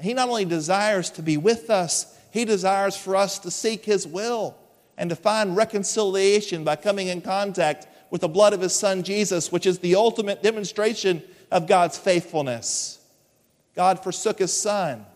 He 0.00 0.14
not 0.14 0.28
only 0.28 0.44
desires 0.44 1.10
to 1.10 1.22
be 1.22 1.36
with 1.36 1.68
us, 1.68 2.16
He 2.30 2.44
desires 2.44 2.96
for 2.96 3.16
us 3.16 3.38
to 3.40 3.50
seek 3.50 3.84
His 3.84 4.06
will 4.06 4.56
and 5.00 5.08
to 5.08 5.16
find 5.16 5.56
reconciliation 5.56 6.62
by 6.62 6.76
coming 6.76 7.08
in 7.08 7.22
contact 7.22 7.88
with 8.10 8.20
the 8.20 8.28
blood 8.28 8.52
of 8.52 8.60
His 8.60 8.74
Son 8.74 9.02
Jesus, 9.02 9.50
which 9.50 9.64
is 9.64 9.78
the 9.78 9.94
ultimate 9.94 10.42
demonstration 10.42 11.22
of 11.50 11.66
God's 11.66 11.96
faithfulness. 11.96 12.98
God 13.74 14.02
forsook 14.02 14.40
His 14.40 14.52
Son 14.52 15.06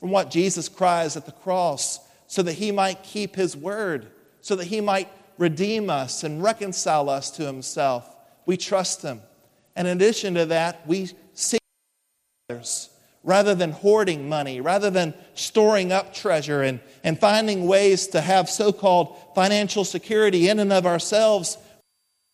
from 0.00 0.10
what 0.10 0.30
Jesus 0.30 0.70
cries 0.70 1.18
at 1.18 1.26
the 1.26 1.32
cross 1.32 2.00
so 2.26 2.42
that 2.42 2.54
He 2.54 2.72
might 2.72 3.02
keep 3.02 3.36
His 3.36 3.54
word, 3.54 4.06
so 4.40 4.56
that 4.56 4.68
He 4.68 4.80
might 4.80 5.12
redeem 5.36 5.90
us 5.90 6.24
and 6.24 6.42
reconcile 6.42 7.10
us 7.10 7.30
to 7.32 7.44
Himself. 7.44 8.16
We 8.46 8.56
trust 8.56 9.02
Him. 9.02 9.20
And 9.76 9.86
in 9.86 9.98
addition 9.98 10.32
to 10.36 10.46
that, 10.46 10.86
we 10.86 11.10
seek 11.34 11.60
others 12.48 12.88
rather 13.26 13.56
than 13.56 13.72
hoarding 13.72 14.28
money, 14.28 14.60
rather 14.60 14.88
than 14.88 15.12
storing 15.34 15.92
up 15.92 16.14
treasure 16.14 16.62
and, 16.62 16.80
and 17.02 17.18
finding 17.18 17.66
ways 17.66 18.06
to 18.06 18.20
have 18.20 18.48
so 18.48 18.72
called 18.72 19.18
financial 19.34 19.84
security 19.84 20.48
in 20.48 20.60
and 20.60 20.72
of 20.72 20.86
ourselves, 20.86 21.58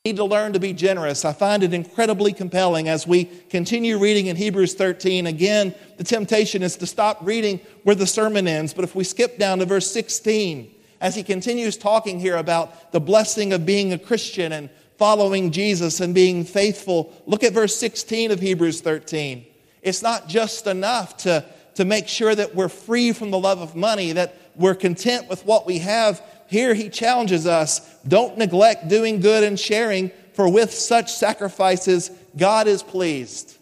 we 0.04 0.10
need 0.10 0.18
to 0.18 0.24
learn 0.24 0.52
to 0.52 0.60
be 0.60 0.74
generous. 0.74 1.24
I 1.24 1.32
find 1.32 1.62
it 1.62 1.72
incredibly 1.72 2.34
compelling 2.34 2.90
as 2.90 3.06
we 3.06 3.24
continue 3.24 3.98
reading 3.98 4.26
in 4.26 4.36
Hebrews 4.36 4.74
13. 4.74 5.26
Again, 5.26 5.74
the 5.96 6.04
temptation 6.04 6.62
is 6.62 6.76
to 6.76 6.86
stop 6.86 7.18
reading 7.22 7.60
where 7.84 7.96
the 7.96 8.06
sermon 8.06 8.46
ends, 8.46 8.74
but 8.74 8.84
if 8.84 8.94
we 8.94 9.02
skip 9.02 9.38
down 9.38 9.60
to 9.60 9.64
verse 9.64 9.90
16, 9.90 10.74
as 11.00 11.14
he 11.14 11.22
continues 11.22 11.78
talking 11.78 12.20
here 12.20 12.36
about 12.36 12.92
the 12.92 13.00
blessing 13.00 13.54
of 13.54 13.64
being 13.64 13.94
a 13.94 13.98
Christian 13.98 14.52
and 14.52 14.68
following 14.98 15.50
Jesus 15.52 16.00
and 16.00 16.14
being 16.14 16.44
faithful, 16.44 17.14
look 17.24 17.42
at 17.42 17.54
verse 17.54 17.74
16 17.76 18.30
of 18.30 18.40
Hebrews 18.40 18.82
13. 18.82 19.46
It's 19.82 20.02
not 20.02 20.28
just 20.28 20.66
enough 20.66 21.16
to, 21.18 21.44
to 21.74 21.84
make 21.84 22.06
sure 22.08 22.34
that 22.34 22.54
we're 22.54 22.68
free 22.68 23.12
from 23.12 23.30
the 23.30 23.38
love 23.38 23.60
of 23.60 23.74
money, 23.74 24.12
that 24.12 24.36
we're 24.54 24.76
content 24.76 25.28
with 25.28 25.44
what 25.44 25.66
we 25.66 25.78
have. 25.78 26.22
Here 26.46 26.72
he 26.72 26.88
challenges 26.88 27.46
us 27.46 27.80
don't 28.06 28.38
neglect 28.38 28.88
doing 28.88 29.20
good 29.20 29.44
and 29.44 29.58
sharing, 29.58 30.10
for 30.34 30.48
with 30.48 30.72
such 30.72 31.12
sacrifices, 31.12 32.10
God 32.36 32.66
is 32.66 32.82
pleased. 32.82 33.58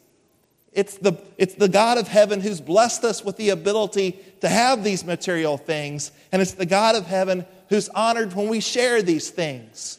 It's 0.73 0.97
the, 0.99 1.21
it's 1.37 1.55
the 1.55 1.69
God 1.69 1.99
of 1.99 2.07
heaven 2.07 2.41
who's 2.41 2.61
blessed 2.61 3.03
us 3.05 3.25
with 3.25 3.37
the 3.37 3.49
ability 3.51 4.21
to 4.41 4.49
have 4.49 4.85
these 4.85 5.05
material 5.05 5.57
things, 5.59 6.13
and 6.31 6.41
it's 6.41 6.53
the 6.53 6.67
God 6.67 6.95
of 6.95 7.07
heaven 7.07 7.45
who's 7.71 7.89
honored 7.89 8.35
when 8.35 8.49
we 8.49 8.61
share 8.61 9.03
these 9.03 9.31
things, 9.31 9.99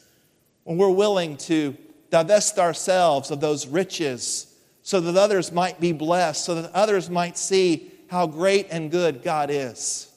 when 0.63 0.77
we're 0.77 0.89
willing 0.89 1.35
to 1.37 1.75
divest 2.09 2.57
ourselves 2.57 3.31
of 3.31 3.41
those 3.41 3.67
riches 3.67 4.50
so 4.91 4.99
that 4.99 5.15
others 5.15 5.53
might 5.53 5.79
be 5.79 5.93
blessed, 5.93 6.43
so 6.43 6.53
that 6.53 6.69
others 6.73 7.09
might 7.09 7.37
see 7.37 7.89
how 8.09 8.27
great 8.27 8.67
and 8.71 8.91
good 8.91 9.23
God 9.23 9.49
is. 9.49 10.11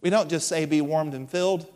We 0.00 0.10
don't 0.10 0.28
just 0.28 0.48
say, 0.48 0.64
be 0.64 0.80
warmed 0.80 1.14
and 1.14 1.30
filled. 1.30 1.72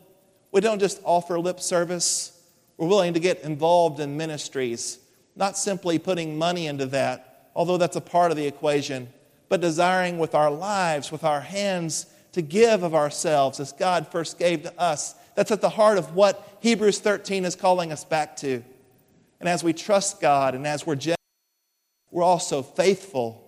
We 0.50 0.60
don't 0.60 0.80
just 0.80 1.00
offer 1.04 1.38
lip 1.38 1.60
service. 1.60 2.36
We're 2.76 2.88
willing 2.88 3.14
to 3.14 3.20
get 3.20 3.42
involved 3.42 4.00
in 4.00 4.16
ministries, 4.16 4.98
not 5.36 5.56
simply 5.56 6.00
putting 6.00 6.36
money 6.36 6.66
into 6.66 6.86
that, 6.86 7.52
although 7.54 7.76
that's 7.76 7.94
a 7.94 8.00
part 8.00 8.32
of 8.32 8.36
the 8.36 8.48
equation, 8.48 9.10
but 9.48 9.60
desiring 9.60 10.18
with 10.18 10.34
our 10.34 10.50
lives, 10.50 11.12
with 11.12 11.22
our 11.22 11.42
hands, 11.42 12.06
to 12.32 12.42
give 12.42 12.82
of 12.82 12.96
ourselves 12.96 13.60
as 13.60 13.70
God 13.70 14.08
first 14.10 14.40
gave 14.40 14.64
to 14.64 14.76
us. 14.76 15.14
That's 15.36 15.52
at 15.52 15.60
the 15.60 15.68
heart 15.68 15.98
of 15.98 16.16
what 16.16 16.58
Hebrews 16.62 16.98
13 16.98 17.44
is 17.44 17.54
calling 17.54 17.92
us 17.92 18.04
back 18.04 18.34
to. 18.38 18.64
And 19.38 19.48
as 19.48 19.62
we 19.62 19.72
trust 19.72 20.20
God 20.20 20.56
and 20.56 20.66
as 20.66 20.84
we're 20.84 20.96
we're 22.10 22.22
also 22.22 22.62
faithful. 22.62 23.44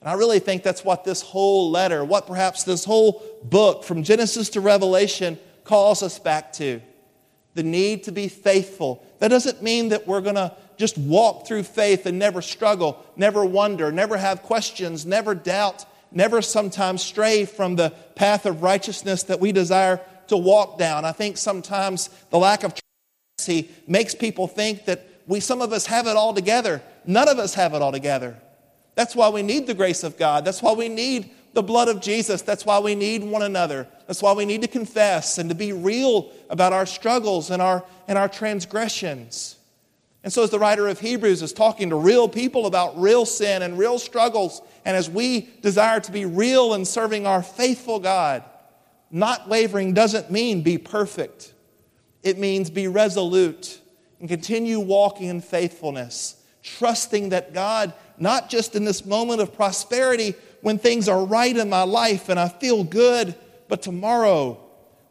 And 0.00 0.10
I 0.10 0.14
really 0.14 0.38
think 0.38 0.62
that's 0.62 0.84
what 0.84 1.04
this 1.04 1.22
whole 1.22 1.70
letter, 1.70 2.04
what 2.04 2.26
perhaps 2.26 2.64
this 2.64 2.84
whole 2.84 3.22
book 3.42 3.84
from 3.84 4.02
Genesis 4.02 4.50
to 4.50 4.60
Revelation 4.60 5.38
calls 5.64 6.02
us 6.02 6.18
back 6.18 6.52
to 6.54 6.80
the 7.54 7.62
need 7.62 8.04
to 8.04 8.12
be 8.12 8.28
faithful. 8.28 9.04
That 9.20 9.28
doesn't 9.28 9.62
mean 9.62 9.90
that 9.90 10.06
we're 10.06 10.20
going 10.20 10.34
to 10.34 10.54
just 10.76 10.98
walk 10.98 11.46
through 11.46 11.62
faith 11.62 12.04
and 12.04 12.18
never 12.18 12.42
struggle, 12.42 13.04
never 13.16 13.44
wonder, 13.44 13.92
never 13.92 14.16
have 14.16 14.42
questions, 14.42 15.06
never 15.06 15.34
doubt, 15.34 15.86
never 16.10 16.42
sometimes 16.42 17.02
stray 17.02 17.44
from 17.44 17.76
the 17.76 17.90
path 18.16 18.44
of 18.44 18.62
righteousness 18.62 19.22
that 19.24 19.40
we 19.40 19.52
desire 19.52 20.00
to 20.28 20.36
walk 20.36 20.78
down. 20.78 21.04
I 21.04 21.12
think 21.12 21.36
sometimes 21.36 22.10
the 22.30 22.38
lack 22.38 22.64
of 22.64 22.74
transparency 23.38 23.74
makes 23.86 24.14
people 24.14 24.46
think 24.48 24.84
that 24.86 25.06
we, 25.26 25.40
some 25.40 25.62
of 25.62 25.72
us 25.72 25.86
have 25.86 26.06
it 26.06 26.16
all 26.16 26.34
together. 26.34 26.82
None 27.06 27.28
of 27.28 27.38
us 27.38 27.54
have 27.54 27.74
it 27.74 27.82
all 27.82 27.92
together. 27.92 28.36
That's 28.94 29.16
why 29.16 29.28
we 29.28 29.42
need 29.42 29.66
the 29.66 29.74
grace 29.74 30.04
of 30.04 30.16
God. 30.16 30.44
That's 30.44 30.62
why 30.62 30.72
we 30.72 30.88
need 30.88 31.30
the 31.52 31.62
blood 31.62 31.88
of 31.88 32.00
Jesus. 32.00 32.42
That's 32.42 32.66
why 32.66 32.78
we 32.78 32.94
need 32.94 33.22
one 33.24 33.42
another. 33.42 33.88
That's 34.06 34.22
why 34.22 34.32
we 34.32 34.44
need 34.44 34.62
to 34.62 34.68
confess 34.68 35.38
and 35.38 35.48
to 35.48 35.54
be 35.54 35.72
real 35.72 36.30
about 36.50 36.72
our 36.72 36.86
struggles 36.86 37.50
and 37.50 37.60
our, 37.60 37.84
and 38.06 38.18
our 38.18 38.28
transgressions. 38.28 39.56
And 40.22 40.32
so, 40.32 40.42
as 40.42 40.50
the 40.50 40.58
writer 40.58 40.88
of 40.88 41.00
Hebrews 41.00 41.42
is 41.42 41.52
talking 41.52 41.90
to 41.90 41.96
real 41.96 42.28
people 42.28 42.64
about 42.64 42.98
real 42.98 43.26
sin 43.26 43.60
and 43.60 43.78
real 43.78 43.98
struggles, 43.98 44.62
and 44.86 44.96
as 44.96 45.10
we 45.10 45.50
desire 45.60 46.00
to 46.00 46.12
be 46.12 46.24
real 46.24 46.72
in 46.72 46.86
serving 46.86 47.26
our 47.26 47.42
faithful 47.42 48.00
God, 48.00 48.42
not 49.10 49.48
wavering 49.48 49.92
doesn't 49.92 50.30
mean 50.30 50.62
be 50.62 50.78
perfect, 50.78 51.52
it 52.22 52.38
means 52.38 52.70
be 52.70 52.88
resolute 52.88 53.80
and 54.18 54.28
continue 54.28 54.80
walking 54.80 55.28
in 55.28 55.42
faithfulness, 55.42 56.36
trusting 56.64 57.28
that 57.28 57.52
God, 57.52 57.92
not 58.18 58.48
just 58.48 58.74
in 58.74 58.84
this 58.84 59.04
moment 59.04 59.40
of 59.40 59.54
prosperity 59.54 60.34
when 60.62 60.78
things 60.78 61.08
are 61.08 61.24
right 61.24 61.56
in 61.56 61.68
my 61.68 61.82
life 61.82 62.28
and 62.28 62.40
I 62.40 62.48
feel 62.48 62.82
good, 62.82 63.34
but 63.68 63.82
tomorrow 63.82 64.58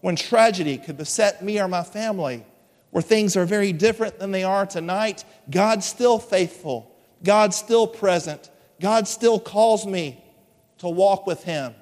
when 0.01 0.15
tragedy 0.15 0.77
could 0.77 0.97
beset 0.97 1.43
me 1.43 1.61
or 1.61 1.67
my 1.67 1.83
family, 1.83 2.43
where 2.89 3.01
things 3.01 3.37
are 3.37 3.45
very 3.45 3.71
different 3.71 4.19
than 4.19 4.31
they 4.31 4.43
are 4.43 4.65
tonight, 4.65 5.23
God's 5.49 5.85
still 5.85 6.19
faithful. 6.19 6.93
God's 7.23 7.55
still 7.55 7.87
present. 7.87 8.49
God 8.81 9.07
still 9.07 9.39
calls 9.39 9.85
me 9.85 10.21
to 10.79 10.89
walk 10.89 11.25
with 11.25 11.43
Him. 11.43 11.73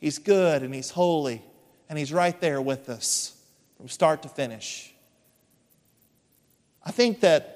He's 0.00 0.18
good 0.18 0.62
and 0.62 0.74
He's 0.74 0.90
holy, 0.90 1.42
and 1.88 1.98
He's 1.98 2.12
right 2.12 2.38
there 2.40 2.60
with 2.60 2.88
us 2.88 3.36
from 3.76 3.88
start 3.88 4.22
to 4.22 4.28
finish. 4.28 4.92
I 6.82 6.90
think 6.90 7.20
that 7.20 7.53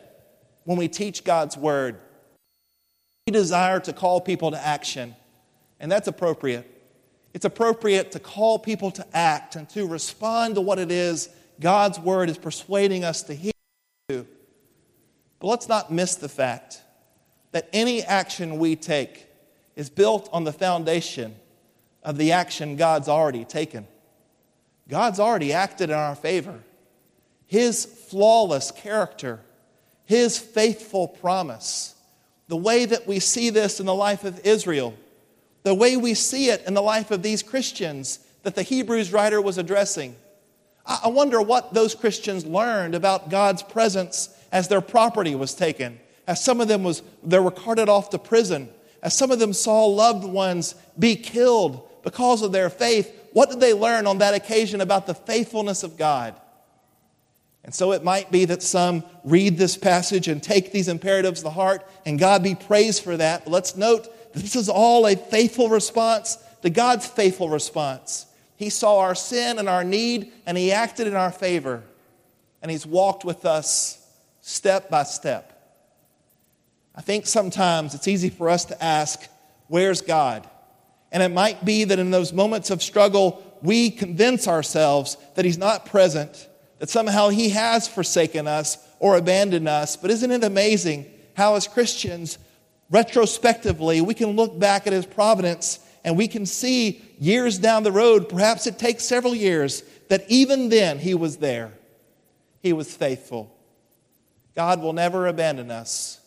when 0.68 0.76
we 0.76 0.86
teach 0.86 1.24
God's 1.24 1.56
word, 1.56 1.96
we 3.26 3.32
desire 3.32 3.80
to 3.80 3.92
call 3.94 4.20
people 4.20 4.50
to 4.50 4.62
action, 4.62 5.16
and 5.80 5.90
that's 5.90 6.08
appropriate. 6.08 6.70
It's 7.32 7.46
appropriate 7.46 8.12
to 8.12 8.18
call 8.18 8.58
people 8.58 8.90
to 8.90 9.16
act 9.16 9.56
and 9.56 9.66
to 9.70 9.86
respond 9.86 10.56
to 10.56 10.60
what 10.60 10.78
it 10.78 10.92
is 10.92 11.30
God's 11.58 11.98
word 11.98 12.28
is 12.28 12.36
persuading 12.36 13.02
us 13.02 13.22
to 13.22 13.34
hear. 13.34 13.52
But 14.10 14.26
let's 15.40 15.68
not 15.68 15.90
miss 15.90 16.16
the 16.16 16.28
fact 16.28 16.82
that 17.52 17.70
any 17.72 18.02
action 18.02 18.58
we 18.58 18.76
take 18.76 19.26
is 19.74 19.88
built 19.88 20.28
on 20.34 20.44
the 20.44 20.52
foundation 20.52 21.34
of 22.02 22.18
the 22.18 22.32
action 22.32 22.76
God's 22.76 23.08
already 23.08 23.46
taken. 23.46 23.88
God's 24.86 25.18
already 25.18 25.50
acted 25.50 25.88
in 25.88 25.96
our 25.96 26.14
favor. 26.14 26.62
His 27.46 27.86
flawless 27.86 28.70
character, 28.70 29.40
His 30.08 30.38
faithful 30.38 31.06
promise, 31.06 31.94
the 32.48 32.56
way 32.56 32.86
that 32.86 33.06
we 33.06 33.18
see 33.20 33.50
this 33.50 33.78
in 33.78 33.84
the 33.84 33.94
life 33.94 34.24
of 34.24 34.40
Israel, 34.40 34.94
the 35.64 35.74
way 35.74 35.98
we 35.98 36.14
see 36.14 36.48
it 36.48 36.64
in 36.66 36.72
the 36.72 36.80
life 36.80 37.10
of 37.10 37.22
these 37.22 37.42
Christians 37.42 38.20
that 38.42 38.54
the 38.54 38.62
Hebrews 38.62 39.12
writer 39.12 39.42
was 39.42 39.58
addressing. 39.58 40.16
I 40.86 41.08
wonder 41.08 41.42
what 41.42 41.74
those 41.74 41.94
Christians 41.94 42.46
learned 42.46 42.94
about 42.94 43.28
God's 43.28 43.62
presence 43.62 44.30
as 44.50 44.66
their 44.68 44.80
property 44.80 45.34
was 45.34 45.52
taken, 45.52 46.00
as 46.26 46.42
some 46.42 46.62
of 46.62 46.68
them 46.68 46.84
was, 46.84 47.02
they 47.22 47.38
were 47.38 47.50
carted 47.50 47.90
off 47.90 48.08
to 48.08 48.18
prison, 48.18 48.70
as 49.02 49.14
some 49.14 49.30
of 49.30 49.38
them 49.38 49.52
saw 49.52 49.84
loved 49.84 50.24
ones 50.24 50.74
be 50.98 51.16
killed 51.16 51.86
because 52.02 52.40
of 52.40 52.52
their 52.52 52.70
faith. 52.70 53.14
What 53.34 53.50
did 53.50 53.60
they 53.60 53.74
learn 53.74 54.06
on 54.06 54.16
that 54.18 54.32
occasion 54.32 54.80
about 54.80 55.06
the 55.06 55.12
faithfulness 55.12 55.82
of 55.82 55.98
God? 55.98 56.34
And 57.68 57.74
so 57.74 57.92
it 57.92 58.02
might 58.02 58.32
be 58.32 58.46
that 58.46 58.62
some 58.62 59.04
read 59.24 59.58
this 59.58 59.76
passage 59.76 60.26
and 60.26 60.42
take 60.42 60.72
these 60.72 60.88
imperatives 60.88 61.42
to 61.42 61.50
heart, 61.50 61.86
and 62.06 62.18
God 62.18 62.42
be 62.42 62.54
praised 62.54 63.04
for 63.04 63.14
that. 63.18 63.44
But 63.44 63.50
let's 63.50 63.76
note 63.76 64.04
that 64.32 64.40
this 64.40 64.56
is 64.56 64.70
all 64.70 65.06
a 65.06 65.14
faithful 65.16 65.68
response 65.68 66.38
to 66.62 66.70
God's 66.70 67.04
faithful 67.04 67.50
response. 67.50 68.24
He 68.56 68.70
saw 68.70 69.00
our 69.00 69.14
sin 69.14 69.58
and 69.58 69.68
our 69.68 69.84
need, 69.84 70.32
and 70.46 70.56
He 70.56 70.72
acted 70.72 71.08
in 71.08 71.14
our 71.14 71.30
favor. 71.30 71.82
And 72.62 72.70
He's 72.70 72.86
walked 72.86 73.26
with 73.26 73.44
us 73.44 74.02
step 74.40 74.88
by 74.88 75.02
step. 75.02 75.52
I 76.94 77.02
think 77.02 77.26
sometimes 77.26 77.94
it's 77.94 78.08
easy 78.08 78.30
for 78.30 78.48
us 78.48 78.64
to 78.64 78.82
ask, 78.82 79.28
Where's 79.66 80.00
God? 80.00 80.48
And 81.12 81.22
it 81.22 81.32
might 81.32 81.66
be 81.66 81.84
that 81.84 81.98
in 81.98 82.12
those 82.12 82.32
moments 82.32 82.70
of 82.70 82.82
struggle, 82.82 83.44
we 83.60 83.90
convince 83.90 84.48
ourselves 84.48 85.18
that 85.34 85.44
He's 85.44 85.58
not 85.58 85.84
present 85.84 86.48
that 86.78 86.90
somehow 86.90 87.28
He 87.28 87.50
has 87.50 87.88
forsaken 87.88 88.46
us 88.46 88.78
or 88.98 89.16
abandoned 89.16 89.68
us. 89.68 89.96
But 89.96 90.10
isn't 90.10 90.30
it 90.30 90.44
amazing 90.44 91.06
how, 91.36 91.54
as 91.54 91.68
Christians, 91.68 92.38
retrospectively, 92.90 94.00
we 94.00 94.14
can 94.14 94.30
look 94.30 94.58
back 94.58 94.86
at 94.86 94.92
His 94.92 95.06
providence 95.06 95.80
and 96.04 96.16
we 96.16 96.28
can 96.28 96.46
see 96.46 97.02
years 97.18 97.58
down 97.58 97.82
the 97.82 97.92
road, 97.92 98.28
perhaps 98.28 98.66
it 98.66 98.78
takes 98.78 99.04
several 99.04 99.34
years, 99.34 99.82
that 100.08 100.24
even 100.28 100.68
then 100.68 100.98
He 100.98 101.14
was 101.14 101.38
there. 101.38 101.72
He 102.60 102.72
was 102.72 102.94
faithful. 102.94 103.54
God 104.54 104.80
will 104.80 104.92
never 104.92 105.26
abandon 105.26 105.70
us, 105.70 106.20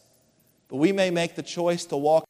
but 0.70 0.78
we 0.78 0.92
may 0.92 1.10
make 1.10 1.36
the 1.36 1.44
choice 1.44 1.86
to 1.86 1.98
walk. 1.98 2.24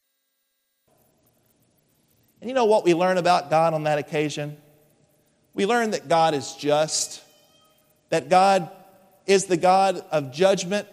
And 2.39 2.49
you 2.49 2.55
know 2.55 2.65
what 2.65 2.83
we 2.83 2.95
learn 2.95 3.19
about 3.19 3.51
God 3.51 3.75
on 3.75 3.83
that 3.83 3.99
occasion? 3.99 4.57
We 5.53 5.67
learn 5.67 5.91
that 5.91 6.07
God 6.07 6.33
is 6.33 6.53
just, 6.53 7.21
that 8.11 8.29
God 8.29 8.69
is 9.25 9.45
the 9.45 9.57
God 9.57 10.05
of 10.11 10.31
judgment 10.31 10.87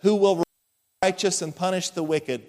who 0.00 0.16
will 0.16 0.42
righteous 1.02 1.42
and 1.42 1.54
punish 1.54 1.90
the 1.90 2.02
wicked. 2.02 2.42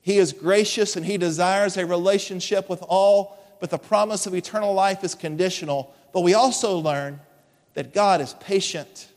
He 0.00 0.18
is 0.18 0.32
gracious 0.32 0.96
and 0.96 1.06
he 1.06 1.16
desires 1.16 1.76
a 1.76 1.86
relationship 1.86 2.68
with 2.68 2.82
all, 2.88 3.38
but 3.60 3.70
the 3.70 3.78
promise 3.78 4.26
of 4.26 4.34
eternal 4.34 4.74
life 4.74 5.04
is 5.04 5.14
conditional. 5.14 5.94
But 6.12 6.22
we 6.22 6.34
also 6.34 6.78
learn 6.78 7.20
that 7.74 7.92
God 7.92 8.20
is 8.20 8.34
patient. 8.34 9.08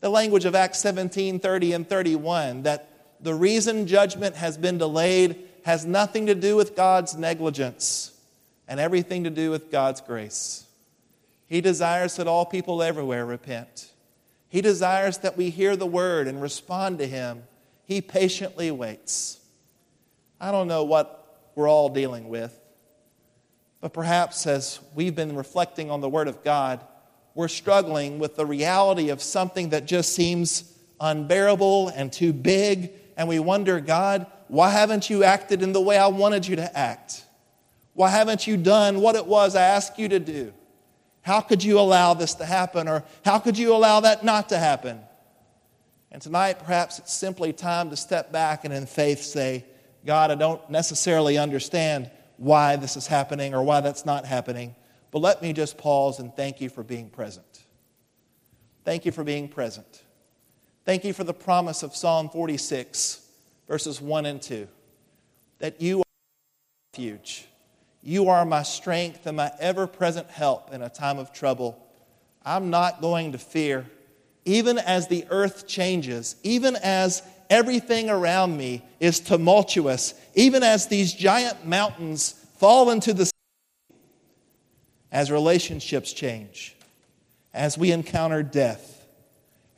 The 0.00 0.08
language 0.08 0.46
of 0.46 0.54
Acts 0.54 0.80
17 0.80 1.38
30 1.38 1.72
and 1.72 1.88
31 1.88 2.62
that 2.62 2.88
the 3.20 3.34
reason 3.34 3.86
judgment 3.86 4.36
has 4.36 4.56
been 4.56 4.78
delayed 4.78 5.36
has 5.64 5.84
nothing 5.86 6.26
to 6.26 6.34
do 6.34 6.56
with 6.56 6.76
God's 6.76 7.16
negligence 7.16 8.12
and 8.68 8.80
everything 8.80 9.24
to 9.24 9.30
do 9.30 9.50
with 9.50 9.70
God's 9.70 10.00
grace. 10.00 10.64
He 11.46 11.60
desires 11.60 12.16
that 12.16 12.26
all 12.26 12.46
people 12.46 12.82
everywhere 12.82 13.26
repent. 13.26 13.90
He 14.48 14.60
desires 14.60 15.18
that 15.18 15.36
we 15.36 15.50
hear 15.50 15.76
the 15.76 15.86
word 15.86 16.28
and 16.28 16.40
respond 16.40 16.98
to 16.98 17.06
Him. 17.06 17.42
He 17.84 18.00
patiently 18.00 18.70
waits. 18.70 19.40
I 20.40 20.50
don't 20.50 20.68
know 20.68 20.84
what 20.84 21.50
we're 21.54 21.68
all 21.68 21.88
dealing 21.88 22.28
with, 22.28 22.58
but 23.80 23.92
perhaps 23.92 24.46
as 24.46 24.80
we've 24.94 25.14
been 25.14 25.36
reflecting 25.36 25.90
on 25.90 26.00
the 26.00 26.08
Word 26.08 26.28
of 26.28 26.42
God, 26.42 26.84
we're 27.34 27.48
struggling 27.48 28.18
with 28.18 28.36
the 28.36 28.46
reality 28.46 29.10
of 29.10 29.22
something 29.22 29.70
that 29.70 29.86
just 29.86 30.14
seems 30.14 30.72
unbearable 31.00 31.88
and 31.88 32.12
too 32.12 32.32
big, 32.32 32.92
and 33.16 33.28
we 33.28 33.38
wonder, 33.38 33.80
God, 33.80 34.26
why 34.48 34.70
haven't 34.70 35.10
you 35.10 35.24
acted 35.24 35.62
in 35.62 35.72
the 35.72 35.80
way 35.80 35.98
I 35.98 36.06
wanted 36.06 36.46
you 36.46 36.56
to 36.56 36.78
act? 36.78 37.24
Why 37.92 38.10
haven't 38.10 38.46
you 38.46 38.56
done 38.56 39.00
what 39.00 39.16
it 39.16 39.26
was 39.26 39.56
I 39.56 39.62
asked 39.62 39.98
you 39.98 40.08
to 40.08 40.18
do? 40.18 40.52
How 41.24 41.40
could 41.40 41.64
you 41.64 41.80
allow 41.80 42.12
this 42.12 42.34
to 42.34 42.44
happen? 42.44 42.86
Or 42.86 43.02
how 43.24 43.38
could 43.38 43.56
you 43.56 43.74
allow 43.74 44.00
that 44.00 44.24
not 44.24 44.50
to 44.50 44.58
happen? 44.58 45.00
And 46.12 46.20
tonight, 46.20 46.58
perhaps 46.58 46.98
it's 46.98 47.14
simply 47.14 47.52
time 47.54 47.88
to 47.90 47.96
step 47.96 48.30
back 48.30 48.66
and 48.66 48.74
in 48.74 48.84
faith 48.84 49.22
say, 49.22 49.64
God, 50.04 50.30
I 50.30 50.34
don't 50.34 50.68
necessarily 50.68 51.38
understand 51.38 52.10
why 52.36 52.76
this 52.76 52.94
is 52.96 53.06
happening 53.06 53.54
or 53.54 53.62
why 53.62 53.80
that's 53.80 54.04
not 54.04 54.26
happening, 54.26 54.76
but 55.10 55.20
let 55.20 55.40
me 55.40 55.54
just 55.54 55.78
pause 55.78 56.18
and 56.18 56.34
thank 56.36 56.60
you 56.60 56.68
for 56.68 56.82
being 56.82 57.08
present. 57.08 57.64
Thank 58.84 59.06
you 59.06 59.12
for 59.12 59.24
being 59.24 59.48
present. 59.48 60.02
Thank 60.84 61.04
you 61.04 61.14
for 61.14 61.24
the 61.24 61.32
promise 61.32 61.82
of 61.82 61.96
Psalm 61.96 62.28
46, 62.28 63.26
verses 63.66 63.98
1 63.98 64.26
and 64.26 64.42
2, 64.42 64.68
that 65.60 65.80
you 65.80 66.00
are 66.00 66.04
refuge 66.92 67.46
you 68.04 68.28
are 68.28 68.44
my 68.44 68.62
strength 68.62 69.26
and 69.26 69.38
my 69.38 69.50
ever 69.58 69.86
present 69.86 70.28
help 70.28 70.72
in 70.72 70.82
a 70.82 70.90
time 70.90 71.18
of 71.18 71.32
trouble. 71.32 71.82
I'm 72.44 72.68
not 72.68 73.00
going 73.00 73.32
to 73.32 73.38
fear. 73.38 73.86
Even 74.44 74.76
as 74.76 75.08
the 75.08 75.24
earth 75.30 75.66
changes, 75.66 76.36
even 76.42 76.76
as 76.76 77.22
everything 77.48 78.10
around 78.10 78.58
me 78.58 78.84
is 79.00 79.20
tumultuous, 79.20 80.12
even 80.34 80.62
as 80.62 80.86
these 80.86 81.14
giant 81.14 81.66
mountains 81.66 82.32
fall 82.58 82.90
into 82.90 83.14
the 83.14 83.24
sea, 83.24 83.32
as 85.10 85.30
relationships 85.30 86.12
change, 86.12 86.76
as 87.54 87.78
we 87.78 87.90
encounter 87.90 88.42
death, 88.42 89.06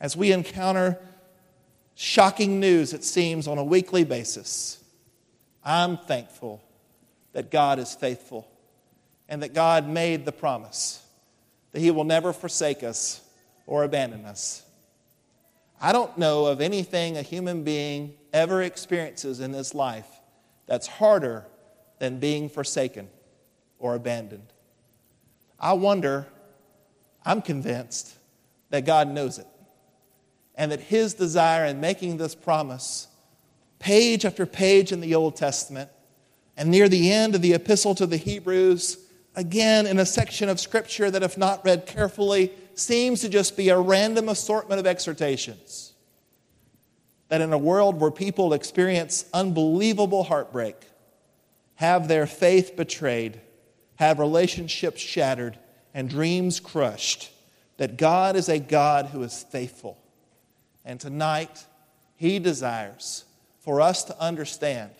as 0.01 0.17
we 0.17 0.33
encounter 0.33 0.99
shocking 1.95 2.59
news, 2.59 2.91
it 2.91 3.05
seems, 3.05 3.47
on 3.47 3.57
a 3.57 3.63
weekly 3.63 4.03
basis, 4.03 4.83
I'm 5.63 5.97
thankful 5.97 6.61
that 7.37 7.51
God 7.51 7.77
is 7.77 7.93
faithful 7.93 8.49
and 9.29 9.43
that 9.43 9.53
God 9.53 9.87
made 9.87 10.25
the 10.25 10.31
promise 10.31 11.05
that 11.71 11.79
He 11.79 11.91
will 11.91 12.03
never 12.03 12.33
forsake 12.33 12.81
us 12.81 13.21
or 13.67 13.83
abandon 13.83 14.25
us. 14.25 14.63
I 15.79 15.93
don't 15.93 16.17
know 16.17 16.47
of 16.47 16.61
anything 16.61 17.15
a 17.15 17.21
human 17.21 17.63
being 17.63 18.15
ever 18.33 18.63
experiences 18.63 19.39
in 19.39 19.51
this 19.51 19.75
life 19.75 20.07
that's 20.65 20.87
harder 20.87 21.45
than 21.99 22.17
being 22.17 22.49
forsaken 22.49 23.07
or 23.77 23.93
abandoned. 23.93 24.51
I 25.59 25.73
wonder, 25.73 26.25
I'm 27.23 27.43
convinced 27.43 28.15
that 28.71 28.83
God 28.83 29.09
knows 29.09 29.37
it 29.37 29.47
and 30.55 30.71
that 30.71 30.79
His 30.79 31.13
desire 31.13 31.65
in 31.65 31.79
making 31.79 32.17
this 32.17 32.33
promise, 32.33 33.07
page 33.77 34.25
after 34.25 34.47
page 34.47 34.91
in 34.91 35.01
the 35.01 35.13
Old 35.13 35.35
Testament, 35.35 35.91
and 36.57 36.69
near 36.69 36.89
the 36.89 37.11
end 37.11 37.35
of 37.35 37.41
the 37.41 37.53
epistle 37.53 37.93
to 37.95 38.07
the 38.07 38.17
Hebrews, 38.17 38.97
again 39.35 39.85
in 39.85 39.99
a 39.99 40.05
section 40.05 40.49
of 40.49 40.59
scripture 40.59 41.11
that, 41.11 41.23
if 41.23 41.37
not 41.37 41.63
read 41.63 41.85
carefully, 41.85 42.51
seems 42.73 43.21
to 43.21 43.29
just 43.29 43.55
be 43.55 43.69
a 43.69 43.79
random 43.79 44.27
assortment 44.27 44.79
of 44.79 44.87
exhortations. 44.87 45.93
That 47.29 47.41
in 47.41 47.53
a 47.53 47.57
world 47.57 48.01
where 48.01 48.11
people 48.11 48.53
experience 48.53 49.25
unbelievable 49.33 50.23
heartbreak, 50.23 50.75
have 51.75 52.07
their 52.07 52.25
faith 52.25 52.75
betrayed, 52.75 53.39
have 53.95 54.17
relationships 54.17 54.99
shattered, 54.99 55.59
and 55.93 56.09
dreams 56.09 56.59
crushed, 56.59 57.31
that 57.77 57.97
God 57.97 58.35
is 58.35 58.49
a 58.49 58.59
God 58.59 59.07
who 59.07 59.21
is 59.21 59.45
faithful. 59.51 59.97
And 60.83 60.99
tonight, 60.99 61.65
He 62.15 62.39
desires 62.39 63.25
for 63.59 63.81
us 63.81 64.03
to 64.05 64.19
understand 64.19 64.91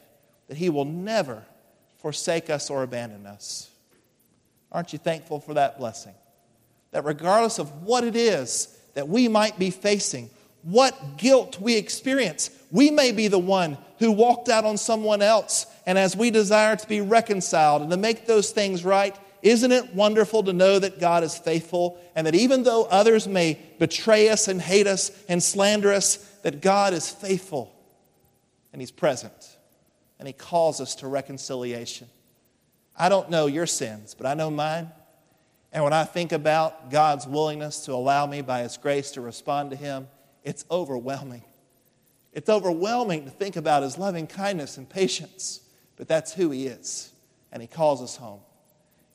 that 0.47 0.57
He 0.57 0.69
will 0.69 0.85
never 0.85 1.43
forsake 1.99 2.49
us 2.49 2.69
or 2.69 2.83
abandon 2.83 3.25
us. 3.25 3.69
Aren't 4.71 4.93
you 4.93 4.99
thankful 4.99 5.39
for 5.39 5.53
that 5.55 5.77
blessing? 5.77 6.13
That 6.91 7.05
regardless 7.05 7.59
of 7.59 7.83
what 7.83 8.03
it 8.03 8.15
is 8.15 8.73
that 8.93 9.07
we 9.07 9.27
might 9.27 9.59
be 9.59 9.69
facing, 9.69 10.29
what 10.63 11.17
guilt 11.17 11.59
we 11.59 11.75
experience, 11.75 12.49
we 12.71 12.89
may 12.89 13.11
be 13.11 13.27
the 13.27 13.39
one 13.39 13.77
who 13.99 14.11
walked 14.11 14.49
out 14.49 14.65
on 14.65 14.77
someone 14.77 15.21
else. 15.21 15.65
And 15.85 15.97
as 15.97 16.15
we 16.15 16.31
desire 16.31 16.75
to 16.75 16.87
be 16.87 17.01
reconciled 17.01 17.81
and 17.81 17.91
to 17.91 17.97
make 17.97 18.25
those 18.25 18.51
things 18.51 18.83
right, 18.83 19.15
isn't 19.41 19.71
it 19.71 19.93
wonderful 19.93 20.43
to 20.43 20.53
know 20.53 20.79
that 20.79 20.99
God 20.99 21.23
is 21.23 21.37
faithful 21.37 21.99
and 22.15 22.25
that 22.25 22.35
even 22.35 22.63
though 22.63 22.85
others 22.85 23.27
may 23.27 23.59
betray 23.79 24.29
us 24.29 24.47
and 24.47 24.61
hate 24.61 24.87
us 24.87 25.11
and 25.29 25.41
slander 25.41 25.93
us, 25.93 26.17
that 26.41 26.61
God 26.61 26.93
is 26.93 27.09
faithful 27.09 27.73
and 28.73 28.81
He's 28.81 28.91
present 28.91 29.56
and 30.19 30.27
He 30.27 30.33
calls 30.33 30.81
us 30.81 30.95
to 30.95 31.07
reconciliation. 31.07 32.07
I 32.95 33.09
don't 33.09 33.29
know 33.29 33.45
your 33.45 33.67
sins, 33.67 34.15
but 34.15 34.25
I 34.25 34.33
know 34.33 34.49
mine. 34.49 34.91
And 35.71 35.83
when 35.83 35.93
I 35.93 36.05
think 36.05 36.31
about 36.31 36.89
God's 36.89 37.27
willingness 37.27 37.85
to 37.85 37.93
allow 37.93 38.25
me 38.25 38.41
by 38.41 38.61
His 38.61 38.77
grace 38.77 39.11
to 39.11 39.21
respond 39.21 39.71
to 39.71 39.75
Him, 39.75 40.07
it's 40.43 40.65
overwhelming. 40.71 41.43
It's 42.33 42.49
overwhelming 42.49 43.25
to 43.25 43.29
think 43.29 43.55
about 43.55 43.83
His 43.83 43.97
loving 43.97 44.27
kindness 44.27 44.77
and 44.77 44.89
patience, 44.89 45.61
but 45.95 46.07
that's 46.07 46.33
who 46.33 46.49
He 46.51 46.67
is, 46.67 47.11
and 47.51 47.61
He 47.61 47.67
calls 47.67 48.01
us 48.01 48.15
home. 48.15 48.39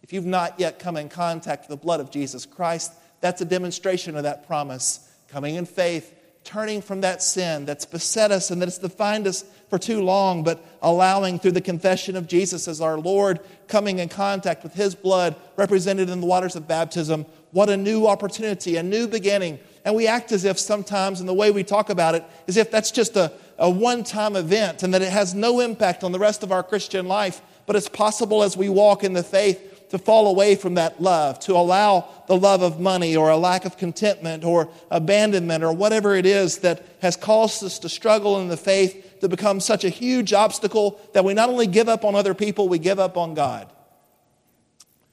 If 0.02 0.12
you've 0.12 0.26
not 0.26 0.58
yet 0.58 0.78
come 0.78 0.96
in 0.96 1.08
contact 1.08 1.62
with 1.62 1.80
the 1.80 1.84
blood 1.84 2.00
of 2.00 2.10
Jesus 2.10 2.44
Christ, 2.44 2.92
that's 3.20 3.40
a 3.40 3.44
demonstration 3.44 4.16
of 4.16 4.24
that 4.24 4.46
promise. 4.46 5.08
Coming 5.28 5.54
in 5.54 5.64
faith, 5.64 6.14
turning 6.44 6.82
from 6.82 7.02
that 7.02 7.22
sin 7.22 7.64
that's 7.64 7.84
beset 7.84 8.30
us 8.30 8.50
and 8.50 8.60
that 8.60 8.66
has 8.66 8.78
defined 8.78 9.26
us 9.26 9.44
for 9.68 9.78
too 9.78 10.02
long, 10.02 10.44
but 10.44 10.64
allowing 10.82 11.38
through 11.38 11.52
the 11.52 11.60
confession 11.60 12.16
of 12.16 12.26
Jesus 12.26 12.68
as 12.68 12.80
our 12.80 12.98
Lord, 12.98 13.40
coming 13.68 14.00
in 14.00 14.08
contact 14.08 14.62
with 14.62 14.74
His 14.74 14.94
blood 14.94 15.36
represented 15.56 16.10
in 16.10 16.20
the 16.20 16.26
waters 16.26 16.56
of 16.56 16.68
baptism. 16.68 17.24
What 17.52 17.70
a 17.70 17.76
new 17.76 18.06
opportunity, 18.06 18.76
a 18.76 18.82
new 18.82 19.06
beginning. 19.06 19.58
And 19.84 19.94
we 19.94 20.06
act 20.06 20.32
as 20.32 20.44
if 20.44 20.58
sometimes, 20.58 21.20
in 21.20 21.26
the 21.26 21.34
way 21.34 21.50
we 21.50 21.64
talk 21.64 21.90
about 21.90 22.14
it, 22.14 22.24
as 22.46 22.56
if 22.56 22.70
that's 22.70 22.90
just 22.90 23.16
a, 23.16 23.32
a 23.58 23.70
one 23.70 24.04
time 24.04 24.36
event 24.36 24.82
and 24.82 24.92
that 24.94 25.02
it 25.02 25.12
has 25.12 25.34
no 25.34 25.60
impact 25.60 26.04
on 26.04 26.12
the 26.12 26.18
rest 26.18 26.42
of 26.42 26.52
our 26.52 26.62
Christian 26.62 27.06
life. 27.06 27.40
But 27.66 27.76
it's 27.76 27.88
possible 27.88 28.42
as 28.42 28.56
we 28.56 28.68
walk 28.68 29.04
in 29.04 29.12
the 29.12 29.22
faith 29.22 29.71
to 29.92 29.98
fall 29.98 30.26
away 30.26 30.54
from 30.54 30.76
that 30.76 31.02
love, 31.02 31.38
to 31.38 31.52
allow 31.52 32.08
the 32.26 32.34
love 32.34 32.62
of 32.62 32.80
money 32.80 33.14
or 33.14 33.28
a 33.28 33.36
lack 33.36 33.66
of 33.66 33.76
contentment 33.76 34.42
or 34.42 34.70
abandonment 34.90 35.62
or 35.62 35.70
whatever 35.70 36.16
it 36.16 36.24
is 36.24 36.60
that 36.60 36.82
has 37.02 37.14
caused 37.14 37.62
us 37.62 37.78
to 37.78 37.90
struggle 37.90 38.40
in 38.40 38.48
the 38.48 38.56
faith 38.56 39.20
to 39.20 39.28
become 39.28 39.60
such 39.60 39.84
a 39.84 39.90
huge 39.90 40.32
obstacle 40.32 40.98
that 41.12 41.26
we 41.26 41.34
not 41.34 41.50
only 41.50 41.66
give 41.66 41.90
up 41.90 42.06
on 42.06 42.14
other 42.14 42.32
people, 42.32 42.70
we 42.70 42.78
give 42.78 42.98
up 42.98 43.18
on 43.18 43.34
God. 43.34 43.70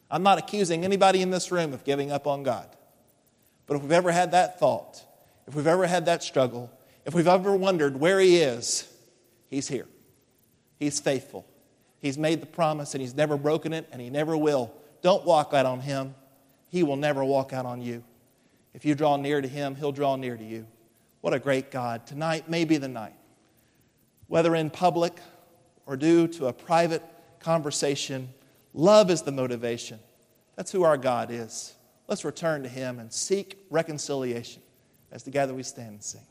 I'm 0.10 0.24
not 0.24 0.38
accusing 0.38 0.86
anybody 0.86 1.22
in 1.22 1.30
this 1.30 1.52
room 1.52 1.74
of 1.74 1.84
giving 1.84 2.10
up 2.10 2.26
on 2.26 2.44
God. 2.44 2.70
But 3.68 3.76
if 3.76 3.82
we've 3.82 3.92
ever 3.92 4.14
had 4.14 4.32
that 4.32 4.62
thought, 4.62 5.04
if 5.46 5.56
we've 5.56 5.68
ever 5.68 5.88
had 5.88 6.06
that 6.06 6.24
struggle, 6.24 6.72
if 7.06 7.14
we've 7.14 7.28
ever 7.28 7.54
wondered 7.54 8.00
where 8.00 8.22
He 8.22 8.38
is, 8.38 8.88
He's 9.50 9.68
here. 9.68 9.90
He's 10.80 11.02
faithful. 11.02 11.46
He's 12.02 12.18
made 12.18 12.42
the 12.42 12.46
promise 12.46 12.94
and 12.94 13.02
He's 13.02 13.16
never 13.16 13.38
broken 13.38 13.74
it 13.74 13.88
and 13.92 14.02
He 14.02 14.10
never 14.10 14.38
will. 14.38 14.74
Don't 15.02 15.26
walk 15.26 15.54
out 15.54 15.66
on 15.66 15.82
Him. 15.82 16.16
He 16.70 16.84
will 16.84 16.96
never 16.96 17.24
walk 17.24 17.54
out 17.54 17.66
on 17.66 17.82
you. 17.82 18.04
If 18.74 18.86
you 18.86 18.96
draw 18.96 19.18
near 19.18 19.42
to 19.42 19.48
Him, 19.48 19.76
He'll 19.76 19.92
draw 19.92 20.16
near 20.16 20.38
to 20.38 20.44
you. 20.44 20.66
What 21.22 21.34
a 21.34 21.40
great 21.40 21.72
God. 21.72 22.08
Tonight 22.08 22.50
may 22.50 22.66
be 22.66 22.78
the 22.78 22.88
night. 22.88 23.16
Whether 24.28 24.56
in 24.56 24.70
public 24.70 25.20
or 25.86 25.98
due 25.98 26.28
to 26.28 26.48
a 26.48 26.54
private 26.54 27.04
conversation, 27.40 28.30
love 28.74 29.10
is 29.10 29.24
the 29.24 29.32
motivation. 29.32 30.00
That's 30.56 30.72
who 30.72 30.84
our 30.84 30.98
God 30.98 31.32
is. 31.32 31.74
Let's 32.08 32.24
return 32.24 32.64
to 32.64 32.70
Him 32.70 33.00
and 33.00 33.12
seek 33.12 33.58
reconciliation 33.70 34.62
as 35.12 35.24
together 35.24 35.54
we 35.54 35.64
stand 35.64 35.90
and 35.90 36.04
sing. 36.04 36.22